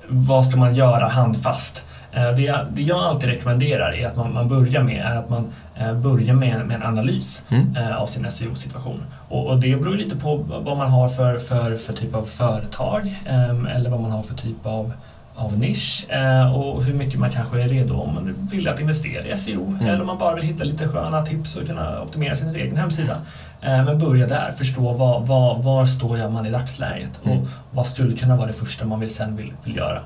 vad 0.07 0.45
ska 0.45 0.57
man 0.57 0.75
göra 0.75 1.07
handfast? 1.07 1.83
Eh, 2.11 2.31
det, 2.31 2.65
det 2.71 2.81
jag 2.81 2.97
alltid 2.97 3.29
rekommenderar 3.29 3.91
är 3.91 4.07
att 4.07 4.15
man, 4.15 4.33
man 4.33 4.47
börjar 4.47 4.83
med 4.83 5.05
är 5.05 5.15
att 5.15 5.29
man 5.29 5.47
eh, 5.75 5.93
börjar 5.93 6.33
med, 6.33 6.67
med 6.67 6.75
en 6.75 6.83
analys 6.83 7.43
mm. 7.49 7.75
Eh, 7.75 8.01
av 8.01 8.05
sin 8.05 8.31
SEO-situation. 8.31 9.05
Och, 9.29 9.47
och, 9.47 9.59
det 9.59 9.75
beror 9.75 9.95
lite 9.95 10.15
på 10.15 10.35
vad 10.35 10.77
man 10.77 10.89
har 10.89 11.09
för, 11.09 11.37
för, 11.37 11.75
för 11.75 11.93
typ 11.93 12.15
av 12.15 12.23
företag 12.23 13.15
ehm, 13.25 13.67
eller 13.67 13.89
vad 13.89 14.01
man 14.01 14.11
har 14.11 14.23
för 14.23 14.35
typ 14.35 14.65
av 14.65 14.93
av 15.39 15.59
nisch 15.59 16.05
eh, 16.09 16.55
och 16.55 16.83
hur 16.83 16.93
mycket 16.93 17.19
man 17.19 17.29
kanske 17.29 17.61
är 17.61 17.67
redo 17.67 17.93
om 17.93 18.13
man 18.13 18.47
vill 18.51 18.67
att 18.67 18.79
investera 18.79 19.23
i 19.23 19.37
SEO 19.37 19.65
mm. 19.67 19.87
eller 19.87 20.01
om 20.01 20.07
man 20.07 20.17
bara 20.17 20.35
vill 20.35 20.43
hitta 20.43 20.63
lite 20.63 20.87
sköna 20.87 21.25
tips 21.25 21.55
och 21.55 21.67
kunna 21.67 22.01
optimera 22.01 22.35
sin 22.35 22.55
egen 22.55 22.77
hemsida. 22.77 23.21
Eh, 23.61 23.85
men 23.85 23.99
börja 23.99 24.27
där, 24.27 24.51
förstå 24.51 24.93
vad, 24.93 25.27
vad, 25.27 25.63
var 25.63 25.85
står 25.85 26.29
man 26.29 26.45
i 26.45 26.51
dagsläget 26.51 27.21
mm. 27.25 27.37
och 27.37 27.47
vad 27.71 27.87
skulle 27.87 28.17
kunna 28.17 28.35
vara 28.35 28.47
det 28.47 28.53
första 28.53 28.85
man 28.85 28.99
vill 28.99 29.13
sen 29.13 29.35
vill, 29.35 29.53
vill 29.63 29.75
göra. 29.75 30.01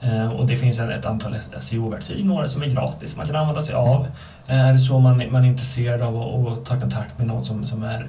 Eh, 0.00 0.32
och 0.32 0.46
det 0.46 0.56
finns 0.56 0.78
ett 0.78 1.06
antal 1.06 1.36
SEO-verktyg, 1.60 2.24
några 2.24 2.48
som 2.48 2.62
är 2.62 2.66
gratis 2.66 3.16
man 3.16 3.26
kan 3.26 3.36
använda 3.36 3.62
sig 3.62 3.74
av. 3.74 4.06
Mm. 4.46 4.66
Är 4.66 4.72
det 4.72 4.78
så 4.78 4.98
man, 4.98 5.32
man 5.32 5.44
är 5.44 5.48
intresserad 5.48 6.02
av 6.02 6.48
att, 6.48 6.64
ta 6.64 6.80
kontakt 6.80 7.18
med 7.18 7.26
någon 7.26 7.44
som, 7.44 7.66
som 7.66 7.82
är 7.82 8.08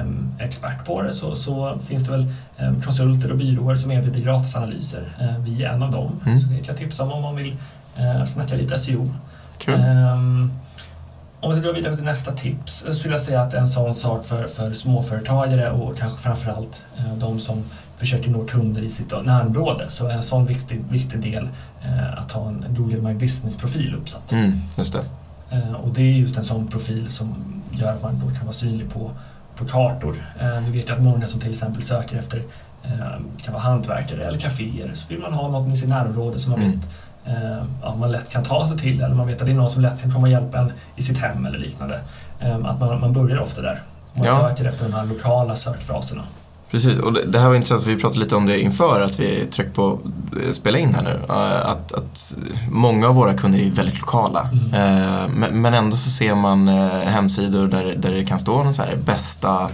um, 0.00 0.34
expert 0.38 0.84
på 0.84 1.02
det 1.02 1.12
så, 1.12 1.34
så 1.34 1.78
finns 1.78 2.04
det 2.04 2.10
väl 2.10 2.32
um, 2.58 2.82
konsulter 2.82 3.30
och 3.30 3.36
byråer 3.36 3.74
som 3.74 3.90
erbjuder 3.90 4.20
gratisanalyser. 4.20 5.16
Uh, 5.22 5.38
vi 5.38 5.64
är 5.64 5.68
en 5.68 5.82
av 5.82 5.92
dem, 5.92 6.20
mm. 6.26 6.38
så 6.38 6.48
det 6.48 6.56
kan 6.56 6.66
jag 6.66 6.76
tipsa 6.76 7.02
om 7.02 7.12
om 7.12 7.22
man 7.22 7.36
vill 7.36 7.56
uh, 7.98 8.24
snacka 8.24 8.54
lite 8.54 8.78
SEO. 8.78 9.14
Cool. 9.64 9.74
Um, 9.74 10.52
om 11.40 11.50
vi 11.50 11.56
ska 11.56 11.66
gå 11.66 11.72
vidare 11.72 11.96
till 11.96 12.04
nästa 12.04 12.32
tips 12.32 12.84
så 12.86 12.94
skulle 12.94 13.14
jag 13.14 13.20
säga 13.20 13.40
att 13.40 13.54
en 13.54 13.68
sån 13.68 13.94
sak 13.94 14.24
för, 14.24 14.44
för 14.44 14.72
småföretagare 14.72 15.70
och 15.70 15.98
kanske 15.98 16.18
framförallt 16.18 16.84
uh, 16.98 17.18
de 17.18 17.40
som 17.40 17.64
försöker 17.96 18.30
nå 18.30 18.44
kunder 18.44 18.82
i 18.82 18.90
sitt 18.90 19.10
närområde 19.24 19.90
så 19.90 20.06
är 20.06 20.12
en 20.12 20.22
sån 20.22 20.46
viktig, 20.46 20.84
viktig 20.90 21.20
del 21.20 21.48
att 22.16 22.32
ha 22.32 22.48
en 22.48 22.64
Google 22.68 23.00
My 23.00 23.14
Business-profil 23.14 23.94
uppsatt. 23.94 24.32
Mm, 24.32 24.60
just 24.76 24.92
det. 24.92 25.04
Uh, 25.52 25.74
och 25.74 25.94
det 25.94 26.02
är 26.02 26.12
just 26.12 26.36
en 26.36 26.44
sån 26.44 26.66
profil 26.66 27.10
som 27.10 27.34
gör 27.70 27.92
att 27.92 28.02
man 28.02 28.20
då 28.20 28.34
kan 28.34 28.44
vara 28.44 28.52
synlig 28.52 28.90
på 28.90 29.10
på 29.58 29.64
kartor. 29.64 30.16
Eh, 30.40 30.60
vi 30.60 30.78
vet 30.78 30.88
ju 30.88 30.92
att 30.94 31.02
många 31.02 31.26
som 31.26 31.40
till 31.40 31.50
exempel 31.50 31.82
söker 31.82 32.18
efter 32.18 32.42
eh, 32.84 33.20
kan 33.42 33.54
vara 33.54 33.62
hantverkare 33.62 34.24
eller 34.24 34.38
kaféer 34.38 34.90
så 34.94 35.08
vill 35.08 35.20
man 35.20 35.32
ha 35.32 35.48
något 35.48 35.72
i 35.72 35.76
sitt 35.76 35.88
närområde 35.88 36.38
som 36.38 36.52
man 36.52 36.60
mm. 36.62 36.72
vet 36.72 36.88
eh, 37.26 37.64
ja, 37.82 37.94
man 37.94 38.12
lätt 38.12 38.30
kan 38.30 38.44
ta 38.44 38.66
sig 38.66 38.78
till 38.78 39.02
eller 39.02 39.14
man 39.14 39.26
vet 39.26 39.40
att 39.40 39.46
det 39.46 39.52
är 39.52 39.56
någon 39.56 39.70
som 39.70 39.82
lätt 39.82 40.02
kan 40.02 40.12
komma 40.12 40.26
och 40.26 40.32
hjälpa 40.32 40.58
en 40.58 40.72
i 40.96 41.02
sitt 41.02 41.18
hem 41.18 41.46
eller 41.46 41.58
liknande. 41.58 42.00
Att 42.40 42.80
man, 42.80 43.00
man 43.00 43.12
börjar 43.12 43.38
ofta 43.40 43.62
där. 43.62 43.82
Man 44.14 44.26
ja. 44.26 44.48
söker 44.48 44.64
efter 44.64 44.84
de 44.84 44.92
här 44.92 45.06
lokala 45.06 45.56
sökfraserna. 45.56 46.22
Precis, 46.70 46.98
och 46.98 47.12
det 47.12 47.38
här 47.38 47.48
var 47.48 47.54
intressant 47.54 47.82
för 47.82 47.90
vi 47.90 48.00
pratade 48.00 48.20
lite 48.20 48.36
om 48.36 48.46
det 48.46 48.60
inför 48.60 49.00
att 49.00 49.20
vi 49.20 49.46
tryckte 49.50 49.74
på 49.74 49.98
eh, 50.46 50.52
spela 50.52 50.78
in 50.78 50.94
här 50.94 51.02
nu. 51.02 51.20
Eh, 51.28 51.70
att, 51.70 51.92
att 51.92 52.36
många 52.70 53.08
av 53.08 53.14
våra 53.14 53.34
kunder 53.34 53.58
är 53.58 53.70
väldigt 53.70 54.00
lokala. 54.00 54.48
Mm. 54.72 54.74
Eh, 54.74 55.50
men 55.50 55.74
ändå 55.74 55.96
så 55.96 56.10
ser 56.10 56.34
man 56.34 56.68
hemsidor 56.68 57.68
där, 57.68 57.94
där 57.98 58.12
det 58.12 58.24
kan 58.24 58.38
stå 58.38 58.62
någon 58.62 58.74
så 58.74 58.82
här 58.82 58.96
bästa 58.96 59.70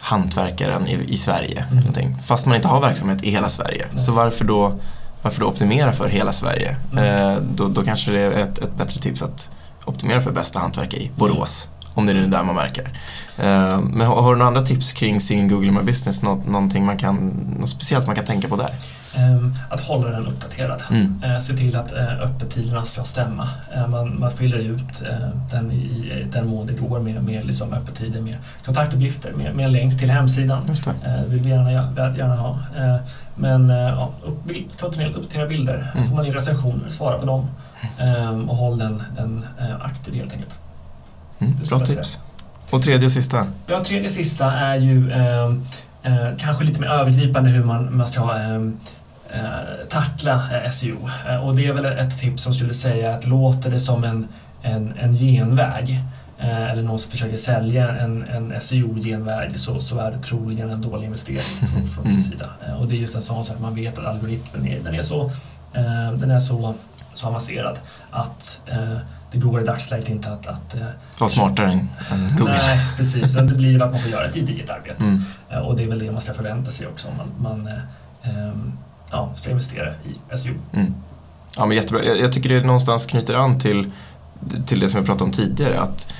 hantverkaren 0.00 0.86
i, 0.88 1.04
i 1.08 1.16
Sverige. 1.16 1.64
Mm. 1.70 2.18
Fast 2.18 2.46
man 2.46 2.56
inte 2.56 2.68
har 2.68 2.80
verksamhet 2.80 3.24
i 3.24 3.30
hela 3.30 3.48
Sverige. 3.48 3.84
Mm. 3.84 3.98
Så 3.98 4.12
varför 4.12 4.44
då, 4.44 4.78
varför 5.22 5.40
då 5.40 5.46
optimera 5.46 5.92
för 5.92 6.08
hela 6.08 6.32
Sverige? 6.32 6.76
Mm. 6.92 7.42
Då, 7.54 7.68
då 7.68 7.84
kanske 7.84 8.10
det 8.10 8.20
är 8.20 8.30
ett, 8.30 8.58
ett 8.58 8.76
bättre 8.76 9.00
tips 9.00 9.22
att 9.22 9.50
optimera 9.84 10.20
för 10.20 10.32
bästa 10.32 10.58
hantverkare 10.58 11.00
i 11.00 11.10
Borås. 11.16 11.68
Om 11.98 12.06
det 12.06 12.12
är 12.12 12.14
nu 12.14 12.26
där 12.26 12.42
man 12.42 12.54
märker. 12.54 12.84
Uh, 12.84 13.80
men 13.80 14.06
har, 14.06 14.32
du 14.32 14.38
några 14.38 14.48
andra 14.48 14.60
tips 14.60 14.92
kring 14.92 15.20
sin 15.20 15.48
Google 15.48 15.70
My 15.70 15.82
Business? 15.82 16.22
Något, 16.22 16.46
någonting 16.46 16.86
man 16.86 16.96
kan, 16.96 17.16
något 17.58 17.68
speciellt 17.68 18.06
man 18.06 18.16
kan 18.16 18.24
tänka 18.24 18.48
på 18.48 18.56
där? 18.56 18.70
Um, 19.18 19.56
att 19.70 19.80
hålla 19.80 20.10
den 20.10 20.26
uppdaterad. 20.26 20.82
Mm. 20.90 21.22
Uh, 21.24 21.38
se 21.38 21.56
till 21.56 21.76
att 21.76 21.92
uh, 21.92 22.20
öppettiderna 22.22 22.84
ska 22.84 23.04
stämma. 23.04 23.48
Man, 23.88 24.20
man 24.20 24.30
fyller 24.30 24.58
ut 24.58 25.02
den 25.50 25.72
i 25.72 26.26
den 26.32 26.46
mån 26.46 26.66
det 26.66 26.72
går 26.72 27.00
med, 27.00 27.24
med 27.24 27.46
liksom 27.46 27.72
öppettider, 27.72 28.20
med 28.20 28.36
kontaktuppgifter, 28.64 29.32
med, 29.32 29.54
med 29.54 29.64
en 29.64 29.72
länk 29.72 29.98
till 29.98 30.10
hemsidan. 30.10 30.62
Just 30.68 30.84
det. 30.84 31.24
vill 31.26 31.40
vi 31.40 31.50
gärna, 31.50 31.70
gärna 32.16 32.36
ha. 32.36 32.58
men 33.34 33.68
ja, 33.68 34.12
upp, 34.24 34.80
kontinuerligt 34.80 35.18
uppdatera 35.18 35.46
bilder. 35.46 35.90
Mm. 35.94 36.08
Får 36.08 36.16
man 36.16 36.26
in 36.26 36.32
recensioner, 36.32 36.88
svara 36.88 37.18
på 37.18 37.26
dem. 37.26 37.46
Um, 38.00 38.48
och 38.50 38.56
håll 38.56 38.78
den, 38.78 39.02
den 39.16 39.44
aktiv 39.82 40.14
helt 40.14 40.32
enkelt. 40.32 40.58
Mm, 41.38 41.54
bra 41.68 41.80
tips. 41.80 42.18
Och 42.70 42.82
tredje 42.82 43.06
och 43.06 43.12
sista? 43.12 43.46
Ja, 43.66 43.84
tredje 43.84 44.06
och 44.06 44.14
sista 44.14 44.52
är 44.52 44.76
ju 44.76 45.10
eh, 45.12 45.44
eh, 46.02 46.36
kanske 46.38 46.64
lite 46.64 46.80
mer 46.80 46.88
övergripande 46.88 47.50
hur 47.50 47.64
man, 47.64 47.96
man 47.96 48.06
ska 48.06 48.32
ehm, 48.36 48.76
eh, 49.30 49.86
tackla 49.88 50.34
eh, 50.64 50.70
SEO. 50.70 51.08
Eh, 51.28 51.46
och 51.46 51.54
det 51.54 51.66
är 51.66 51.72
väl 51.72 51.84
ett 51.84 52.18
tips 52.18 52.42
som 52.42 52.54
skulle 52.54 52.74
säga 52.74 53.10
att 53.10 53.26
låter 53.26 53.70
det 53.70 53.78
som 53.78 54.04
en, 54.04 54.28
en, 54.62 54.92
en 54.98 55.12
genväg 55.12 56.00
eh, 56.38 56.70
eller 56.70 56.82
någon 56.82 56.98
som 56.98 57.10
försöker 57.10 57.36
sälja 57.36 57.96
en, 57.96 58.22
en 58.22 58.60
SEO-genväg 58.60 59.58
så, 59.58 59.80
så 59.80 59.98
är 59.98 60.10
det 60.10 60.18
troligen 60.18 60.70
en 60.70 60.82
dålig 60.82 61.06
investering 61.06 61.68
från, 61.72 61.86
från 61.86 62.08
min 62.08 62.22
sida. 62.22 62.46
och 62.80 62.88
det 62.88 62.94
är 62.94 62.98
just 62.98 63.14
en 63.14 63.22
sån 63.22 63.44
sak 63.44 63.56
man 63.60 63.74
vet 63.74 63.98
att 63.98 64.06
algoritmen 64.06 64.66
är, 64.66 64.80
den 64.80 64.94
är 64.94 65.02
så, 65.02 65.30
den 66.14 66.30
är 66.30 66.38
så, 66.38 66.74
så 67.14 67.26
avancerad 67.26 67.78
att 68.10 68.60
det 69.30 69.38
går 69.38 69.62
i 69.62 69.64
dagsläget 69.64 70.08
inte 70.08 70.32
att... 70.32 70.46
att 70.46 70.74
eh, 70.74 70.80
Vara 71.18 71.30
smartare 71.30 71.70
än 71.70 71.88
Google. 72.38 72.52
Nej, 72.52 72.86
precis. 72.96 73.32
Det 73.32 73.42
blir 73.42 73.82
att 73.82 73.90
man 73.90 74.00
får 74.00 74.10
göra 74.10 74.24
ett 74.24 74.34
gediget 74.34 74.70
arbete. 74.70 75.04
Mm. 75.04 75.22
Eh, 75.50 75.58
och 75.58 75.76
det 75.76 75.82
är 75.82 75.88
väl 75.88 75.98
det 75.98 76.10
man 76.10 76.20
ska 76.20 76.32
förvänta 76.32 76.70
sig 76.70 76.86
också 76.86 77.08
om 77.08 77.16
man, 77.16 77.62
man 77.64 77.72
ehm, 78.22 78.72
ja, 79.10 79.32
ska 79.36 79.50
investera 79.50 79.90
i 79.90 80.36
SEO. 80.36 80.54
Mm. 80.72 80.94
Ja, 81.56 81.66
men 81.66 81.76
jättebra. 81.76 82.04
Jag, 82.04 82.20
jag, 82.20 82.32
tycker 82.32 82.48
det 82.48 82.66
någonstans 82.66 83.06
knyter 83.06 83.34
an 83.34 83.58
till, 83.58 83.90
till 84.66 84.80
det 84.80 84.88
som 84.88 85.00
vi 85.00 85.06
pratade 85.06 85.24
om 85.24 85.32
tidigare. 85.32 85.80
Att 85.80 86.12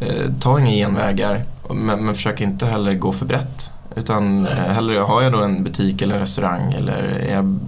eh, 0.00 0.32
Ta 0.40 0.60
inga 0.60 0.70
genvägar, 0.70 1.44
men, 1.70 2.04
men 2.04 2.14
försök 2.14 2.40
inte 2.40 2.66
heller 2.66 2.94
gå 2.94 3.12
för 3.12 3.26
brett. 3.26 3.72
Utan 3.96 4.42
Nej. 4.42 4.54
hellre 4.54 4.98
har 4.98 5.22
jag 5.22 5.32
då 5.32 5.40
en 5.40 5.64
butik 5.64 6.02
eller 6.02 6.14
en 6.14 6.20
restaurang 6.20 6.72
eller 6.72 7.02
är 7.02 7.30
jag 7.30 7.38
en 7.38 7.60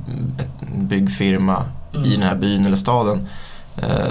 byggfirma 0.75 1.65
mm. 1.95 2.07
i 2.07 2.13
den 2.13 2.23
här 2.23 2.37
byn 2.37 2.67
eller 2.67 2.77
staden 2.77 3.29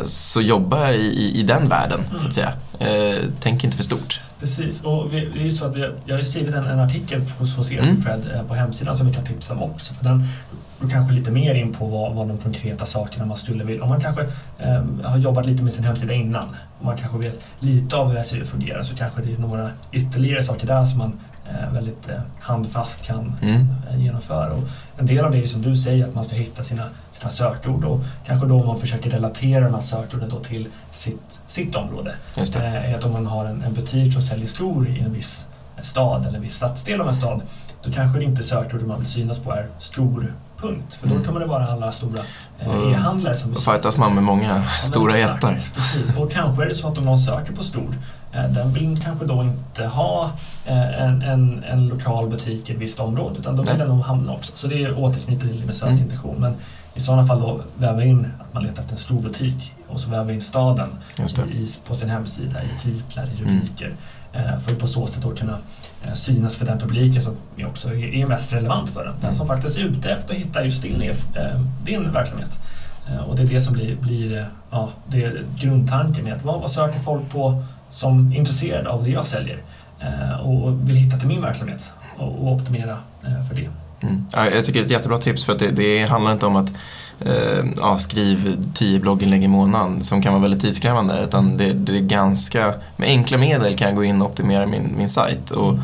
så 0.04 0.41
jobba 0.41 0.91
i, 0.91 1.39
i 1.39 1.43
den 1.43 1.69
världen, 1.69 2.00
mm. 2.00 2.17
så 2.17 2.28
att 2.28 2.34
säga. 2.34 2.54
Eh, 2.80 3.24
tänk 3.39 3.63
inte 3.63 3.78
för 3.78 3.84
stort. 3.84 4.21
Precis, 4.39 4.82
och 4.84 5.13
vi, 5.13 5.26
det 5.34 5.39
är 5.39 5.43
ju 5.43 5.52
så 5.52 5.65
att 5.65 5.76
vi, 5.76 5.89
jag 6.06 6.17
har 6.17 6.24
skrivit 6.24 6.54
en, 6.54 6.67
en 6.67 6.80
artikel 6.80 7.21
hos, 7.39 7.58
hos 7.58 7.71
mm. 7.71 8.02
Fred 8.02 8.41
på 8.47 8.54
hemsidan 8.54 8.95
som 8.95 9.08
vi 9.08 9.13
kan 9.13 9.24
tipsa 9.24 9.54
om 9.54 9.63
också. 9.63 9.93
För 9.93 10.04
den 10.04 10.28
går 10.80 10.89
kanske 10.89 11.13
lite 11.13 11.32
mer 11.32 11.56
in 11.56 11.74
på 11.74 11.86
vad, 11.86 12.13
vad 12.13 12.28
de 12.28 12.38
konkreta 12.38 12.86
sakerna 12.86 13.26
man 13.26 13.38
skulle 13.38 13.63
vilja... 13.63 13.84
Om 13.84 13.89
man 13.89 14.02
kanske 14.02 14.21
eh, 14.60 14.84
har 15.04 15.17
jobbat 15.17 15.45
lite 15.45 15.63
med 15.63 15.74
sin 15.74 15.84
hemsida 15.84 16.13
innan, 16.13 16.56
och 16.80 16.86
man 16.86 16.97
kanske 16.97 17.17
vet 17.17 17.39
lite 17.60 17.95
av 17.95 18.12
hur 18.12 18.24
SEO 18.24 18.43
fungerar, 18.43 18.84
så 18.84 18.95
kanske 18.95 19.21
det 19.21 19.34
är 19.34 19.38
några 19.38 19.71
ytterligare 19.91 20.43
saker 20.43 20.67
där 20.67 20.86
som 20.86 20.97
man 20.97 21.19
Eh, 21.31 21.31
väldigt 21.74 22.10
eh, 22.10 22.16
handfast 22.40 23.08
kan 23.08 23.36
mm. 23.42 23.68
Eh, 23.90 24.04
genomföra. 24.04 24.54
Och 24.54 24.64
en 24.98 25.06
del 25.06 25.26
av 25.26 25.32
det 25.32 25.44
är 25.44 25.48
som 25.48 25.62
du 25.62 25.76
säger, 25.76 26.08
att 26.08 26.16
man 26.16 26.24
ska 26.24 26.36
hitta 26.36 26.64
sina, 26.64 26.84
sina 27.12 27.30
sökord 27.30 27.84
och 27.84 28.00
kanske 28.26 28.48
då 28.48 28.64
man 28.64 28.80
försöker 28.80 29.10
relatera 29.10 29.64
de 29.66 29.74
här 29.74 29.82
sökorden 29.82 30.30
då 30.30 30.40
till 30.40 30.68
sitt, 30.92 31.42
sitt 31.48 31.76
område. 31.76 32.16
Just 32.36 32.54
det. 32.54 32.96
att 32.98 33.04
om 33.04 33.14
man 33.14 33.26
har 33.26 33.46
en, 33.46 33.64
en 33.64 33.74
butik 33.74 34.14
som 34.14 34.22
säljer 34.22 34.48
skor 34.48 34.88
i 34.88 35.00
en 35.00 35.14
viss 35.14 35.48
stad 35.82 36.26
eller 36.26 36.38
en 36.38 36.44
viss 36.44 36.56
stadsdel 36.56 37.02
av 37.02 37.08
en 37.08 37.14
stad, 37.14 37.42
då 37.84 37.92
kanske 37.92 38.20
det 38.20 38.26
inte 38.26 38.44
sökordet 38.44 38.88
man 38.88 38.98
vill 38.98 39.08
synas 39.08 39.40
på 39.40 39.52
är 39.52 39.68
stor 39.78 40.34
punkt. 40.58 40.94
För 40.94 41.08
då 41.08 41.14
mm. 41.14 41.26
kommer 41.26 41.40
det 41.40 41.46
vara 41.46 41.68
alla 41.68 41.92
stora 41.92 42.20
e-handlare 42.60 43.36
som... 43.36 43.54
Då 43.54 43.60
fightas 43.60 43.98
man 43.98 44.16
med 44.16 44.24
många 44.24 44.64
ja, 44.66 44.88
stora 44.88 45.18
jättar. 45.18 45.60
Precis, 45.76 46.16
och 46.18 46.32
kanske 46.32 46.64
är 46.64 46.68
det 46.68 46.76
så 46.76 46.88
att 46.88 46.98
om 46.98 47.04
någon 47.04 47.20
söker 47.20 47.54
på 47.54 47.64
stor, 47.64 47.96
den 48.32 48.74
vill 48.74 49.02
kanske 49.02 49.26
då 49.26 49.41
inte 49.41 49.86
ha 49.86 50.32
Eh, 50.65 51.02
en, 51.02 51.22
en, 51.22 51.63
en, 51.63 51.88
lokal 51.88 52.30
butik 52.30 52.70
i 52.70 52.74
ett 52.74 52.80
visst 52.80 53.00
område 53.00 53.39
utan 53.39 53.56
då 53.56 53.63
vill 53.63 53.78
den 53.78 53.88
nog 53.88 54.02
hamna 54.02 54.34
också. 54.34 54.52
Så 54.56 54.67
det 54.67 54.84
är 54.84 55.00
återknutet 55.00 55.50
till 55.50 55.65
med 55.65 55.76
sökintention. 55.76 56.38
Mm. 56.38 56.41
Men 56.41 56.56
i 56.94 57.00
sådana 57.00 57.24
fall 57.24 57.39
då 57.39 57.62
väva 57.78 58.04
in 58.04 58.28
att 58.39 58.54
man 58.54 58.63
letar 58.63 58.82
efter 58.82 58.94
en 58.94 58.98
stor 58.98 59.22
butik 59.22 59.74
och 59.88 60.00
så 60.00 60.10
väva 60.10 60.34
in 60.34 60.41
staden 60.41 60.89
i, 61.52 61.67
på 61.88 61.96
sin 61.96 62.10
hemsida, 62.10 62.63
i 62.63 62.80
titlar, 62.80 63.24
i 63.24 63.41
mm. 63.41 63.54
rubriker. 63.54 63.96
Mm. 64.34 64.60
För 64.60 64.72
att 64.72 64.80
på 64.80 64.88
så 64.88 65.08
sätt 65.08 65.24
då 65.24 65.32
kunna 65.32 65.58
eh, 66.04 66.13
synas 66.13 66.58
för 66.58 66.65
den 66.65 66.80
publiken 66.80 67.22
som 67.22 67.36
också 67.67 67.94
är 67.94 68.28
mest 68.28 68.54
relevant 68.54 68.89
för 68.89 69.06
den. 69.06 69.13
Den 69.13 69.24
mm. 69.24 69.36
som 69.36 69.48
faktiskt 69.48 69.78
är 69.78 69.82
ute 69.82 70.12
efter 70.12 70.34
att 70.34 70.39
hitta 70.39 70.63
just 70.63 70.84
din, 70.84 71.13
din 71.84 72.13
verksamhet. 72.13 72.58
Och 73.28 73.36
det 73.36 73.41
är 73.41 73.48
det 73.48 73.62
som 73.62 73.74
blir, 73.74 73.96
blir 73.96 74.46
ja, 74.72 74.89
det 75.08 75.24
är 75.24 75.44
grundtanken 75.60 76.24
med 76.24 76.34
att 76.34 76.44
vad, 76.44 76.62
vad 76.62 76.72
söker 76.72 77.00
folk 77.00 77.30
på 77.30 77.63
som 77.91 78.32
är 78.32 78.38
intresserad 78.38 78.88
av 78.88 79.04
det 79.04 79.10
jag 79.10 79.25
säljer? 79.25 79.58
Eh, 79.99 80.39
och 80.39 80.89
vill 80.89 80.95
hitta 80.95 81.17
till 81.17 81.27
min 81.27 81.41
verksamhet 81.41 81.91
och 82.17 82.51
optimera 82.51 82.97
eh, 83.23 83.41
för 83.47 83.56
det. 83.56 83.69
Mm. 84.04 84.25
jag 84.34 84.65
tycker 84.65 84.73
det 84.73 84.80
är 84.80 84.86
ett 84.86 84.91
jättebra 84.91 85.17
tips 85.17 85.45
för 85.45 85.54
att 85.54 85.60
det, 85.60 85.71
det 85.71 86.04
handlar 86.04 86.34
inte 86.34 86.45
om 86.45 86.56
att 86.56 86.73
eh, 87.19 87.65
ja, 87.77 87.97
skriv 87.97 88.63
tio 88.73 88.99
blogginlägg 88.99 89.43
i 89.43 89.47
månaden 89.47 90.04
som 90.04 90.21
kan 90.21 90.34
vara 90.34 90.41
väldigt 90.41 90.62
tidskrävande 90.62 91.23
utan 91.23 91.58
det, 91.58 91.73
det, 91.73 91.97
är 91.97 92.01
ganska, 92.01 92.73
med 92.95 93.10
enkla 93.10 93.38
medel 93.38 93.75
kan 93.75 93.88
jag 93.88 93.95
gå 93.95 94.04
in 94.04 94.21
och 94.21 94.27
optimera 94.30 94.65
min, 94.65 94.93
min 94.97 95.10
sajt. 95.10 95.51
Och, 95.51 95.80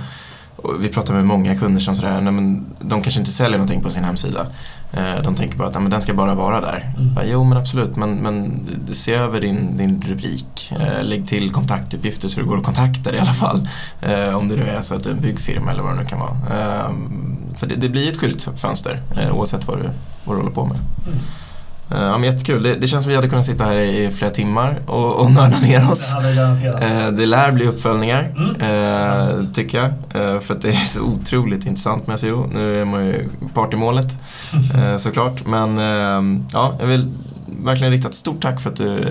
och 0.56 0.84
vi 0.84 0.90
pratar 0.90 1.14
med 1.14 1.26
många 1.26 1.56
kunder 1.56 1.82
som 1.82 1.96
sådär, 1.96 2.22
nej, 2.22 2.34
men 2.34 2.66
de 2.80 3.02
kanske 3.02 3.20
inte 3.20 3.32
säljer 3.32 3.58
någonting 3.58 3.84
på 3.84 3.90
sin 3.90 4.04
hemsida. 4.04 4.48
Eh, 4.92 5.22
de 5.24 5.36
tänker 5.36 5.58
bara 5.58 5.68
att 5.68 5.74
men 5.74 5.90
den 5.90 6.02
ska 6.02 6.14
bara 6.14 6.36
vara 6.36 6.62
där. 6.62 6.94
Mm. 6.98 7.14
Bara, 7.14 7.26
jo 7.26 7.44
men 7.44 7.58
absolut, 7.58 7.96
men, 7.96 8.16
men 8.16 8.66
se 8.94 9.14
över 9.14 9.42
din, 9.42 9.78
din 9.78 10.02
rubrik. 10.08 10.72
Eh, 10.72 11.04
lägg 11.04 11.28
till 11.28 11.52
kontaktuppgifter 11.52 12.28
så 12.28 12.40
det 12.40 12.46
går 12.46 12.58
att 12.58 12.64
kontakta 12.64 13.10
dig 13.10 13.20
i 13.20 13.22
alla 13.22 13.34
fall. 13.34 13.68
Eh, 14.02 14.36
om 14.36 14.50
det 14.50 14.56
nu 14.56 14.64
är 14.64 14.82
så 14.82 14.96
att 14.96 15.04
du 15.04 15.10
är 15.10 15.14
en 15.14 15.22
byggfirma 15.22 15.72
eller 15.72 15.84
vad 15.84 15.94
det 15.94 16.00
nu 16.00 16.06
kan 16.06 16.20
vara. 16.20 16.36
För 17.56 17.68
det, 17.68 17.76
det 17.76 17.90
blir 17.90 18.10
ett 18.10 18.18
skyltfönster 18.18 19.02
oavsett 19.32 19.68
vad 19.68 19.78
du, 19.78 19.90
vad 20.24 20.36
du 20.36 20.40
håller 20.42 20.56
på 20.56 20.66
med. 20.66 20.78
Mm. 21.08 21.20
Eh, 21.92 22.02
ja, 22.02 22.18
men 22.18 22.24
jättekul. 22.24 22.64
Det, 22.64 22.76
det, 22.76 22.88
känns 22.88 23.04
som 23.04 23.10
vi 23.10 23.16
hade 23.16 23.30
kunnat 23.30 23.46
sitta 23.46 23.64
här 23.64 23.78
i 23.78 24.12
flera 24.12 24.32
timmar 24.32 24.80
och, 24.86 25.16
och 25.16 25.32
nörda 25.32 25.60
ner 25.60 25.92
oss. 25.92 26.16
Det, 26.22 26.86
eh, 26.86 27.12
det 27.12 27.26
lär 27.26 27.52
bli 27.52 27.68
uppföljningar, 27.68 28.34
mm. 28.38 28.62
eh, 28.62 29.44
tycker 29.54 29.78
jag. 29.78 29.88
Eh, 29.88 30.40
för 30.40 30.54
att 30.54 30.62
det 30.62 30.70
är 30.70 30.86
så 30.86 31.02
otroligt 31.02 31.66
intressant 31.66 32.08
med 32.08 32.20
SEO. 32.20 32.50
Nu 32.54 32.82
är 32.82 32.86
man 32.86 33.06
ju 33.06 33.30
part 33.54 33.74
i 33.74 33.78
målet 33.78 34.08
eh, 34.76 34.98
såklart. 34.98 35.46
Men 35.46 35.78
ja, 36.54 36.76
jag 36.80 36.88
vill 36.88 37.12
verkligen 37.64 37.92
rikta 37.92 38.10
ett 38.10 38.16
stort 38.16 38.42
tack 38.42 38.62
för 38.62 38.70
att 38.70 38.76
du 38.76 39.06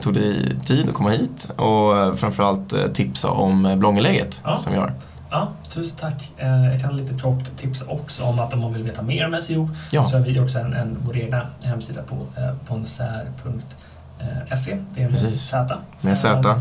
tog 0.00 0.14
dig 0.14 0.56
tid 0.64 0.88
att 0.88 0.94
komma 0.94 1.10
hit 1.10 1.48
och 1.56 2.18
framförallt 2.18 2.94
tipsa 2.94 3.28
om 3.28 3.74
blogginlägget 3.78 4.42
ja. 4.44 4.56
som 4.56 4.72
vi 4.72 4.78
har. 4.78 4.92
Ja, 5.30 5.52
tusen 5.68 5.96
tack. 5.96 6.32
Eh, 6.36 6.66
jag 6.66 6.80
kan 6.80 6.96
lite 6.96 7.22
kort 7.22 7.56
tipsa 7.56 7.84
också 7.88 8.22
om 8.22 8.38
att 8.38 8.54
om 8.54 8.60
man 8.60 8.72
vill 8.72 8.82
veta 8.82 9.02
mer 9.02 9.26
om 9.26 9.40
SEO 9.40 9.70
ja. 9.90 10.04
så 10.04 10.18
har 10.18 10.24
vi 10.24 10.40
också 10.40 10.58
en, 10.58 10.72
en, 10.72 10.98
vår 11.04 11.16
egna 11.16 11.46
hemsida 11.62 12.02
på 12.02 12.26
eh, 12.36 12.54
ponsär.se. 12.66 14.78
Det 14.94 15.02
är 15.02 15.08
med 15.08 15.18
Z. 15.18 15.78
Med 16.00 16.18
Z. 16.18 16.48
Eh, 16.48 16.56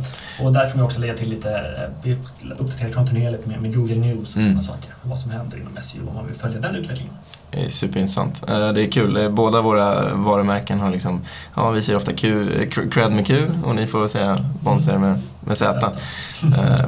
och 0.45 0.53
där 0.53 0.71
kommer 0.71 0.83
vi 0.83 0.87
också 0.87 0.99
lägga 0.99 1.17
till 1.17 1.29
lite, 1.29 1.89
vi 2.03 2.17
uppdaterar 2.57 2.91
kontinuerligt 2.91 3.45
med, 3.45 3.61
med 3.61 3.75
Google 3.75 3.95
News 3.95 4.35
och 4.35 4.41
mm. 4.41 4.61
sådana 4.61 4.61
saker. 4.61 4.93
Vad 5.03 5.19
som 5.19 5.31
händer 5.31 5.57
inom 5.57 5.77
SEO 5.81 6.09
om 6.09 6.15
man 6.15 6.25
vill 6.25 6.35
följa 6.35 6.59
den 6.59 6.75
utvecklingen. 6.75 7.13
Det 7.51 7.65
är 7.65 7.69
superintressant. 7.69 8.47
Det 8.47 8.81
är 8.81 8.91
kul. 8.91 9.29
Båda 9.31 9.61
våra 9.61 10.13
varumärken 10.13 10.79
har 10.79 10.91
liksom, 10.91 11.21
ja 11.55 11.69
vi 11.69 11.81
säger 11.81 11.97
ofta 11.97 12.13
Q, 12.13 12.47
cred 12.91 13.11
med 13.11 13.27
Q 13.27 13.47
och 13.63 13.75
ni 13.75 13.87
får 13.87 14.07
säga 14.07 14.37
Bonser 14.61 14.97
med, 14.97 15.21
med 15.39 15.57
Z. 15.57 15.91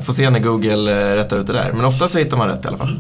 Får 0.02 0.13
se 0.13 0.30
när 0.30 0.39
Google 0.39 1.15
rättar 1.15 1.39
ut 1.39 1.48
det 1.48 1.54
där. 1.54 1.72
Men 1.74 1.86
ofta 1.86 2.08
så 2.08 2.17
hittar 2.17 2.38
man 2.38 2.48
rätt 2.48 2.65
i 2.65 2.67
alla 2.67 2.78
fall. 2.78 3.00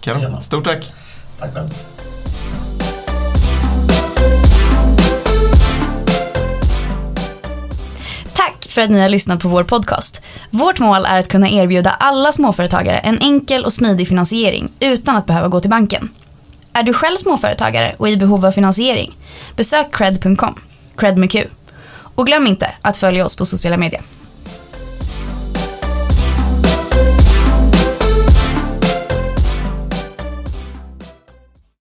Kanon. 0.00 0.40
Stort 0.40 0.64
tack. 0.64 0.94
Tack 1.38 1.54
själv. 1.54 1.68
Tack 8.32 8.66
för 8.68 8.82
att 8.82 8.90
ni 8.90 9.00
har 9.00 9.08
lyssnat 9.08 9.40
på 9.40 9.48
vår 9.48 9.64
podcast. 9.64 10.22
Vårt 10.50 10.80
mål 10.80 11.04
är 11.04 11.18
att 11.18 11.28
kunna 11.28 11.50
erbjuda 11.50 11.90
alla 11.90 12.32
småföretagare 12.32 12.98
en 12.98 13.18
enkel 13.18 13.64
och 13.64 13.72
smidig 13.72 14.08
finansiering 14.08 14.72
utan 14.80 15.16
att 15.16 15.26
behöva 15.26 15.48
gå 15.48 15.60
till 15.60 15.70
banken. 15.70 16.08
Är 16.76 16.82
du 16.82 16.92
själv 16.92 17.16
småföretagare 17.16 17.94
och 17.98 18.08
i 18.08 18.16
behov 18.16 18.46
av 18.46 18.52
finansiering? 18.52 19.16
Besök 19.56 19.94
cred.com, 19.96 20.60
cred 20.96 21.18
med 21.18 21.30
Q. 21.30 21.48
Och 22.14 22.26
glöm 22.26 22.46
inte 22.46 22.70
att 22.80 22.96
följa 22.96 23.24
oss 23.24 23.36
på 23.36 23.46
sociala 23.46 23.76
medier. 23.76 24.02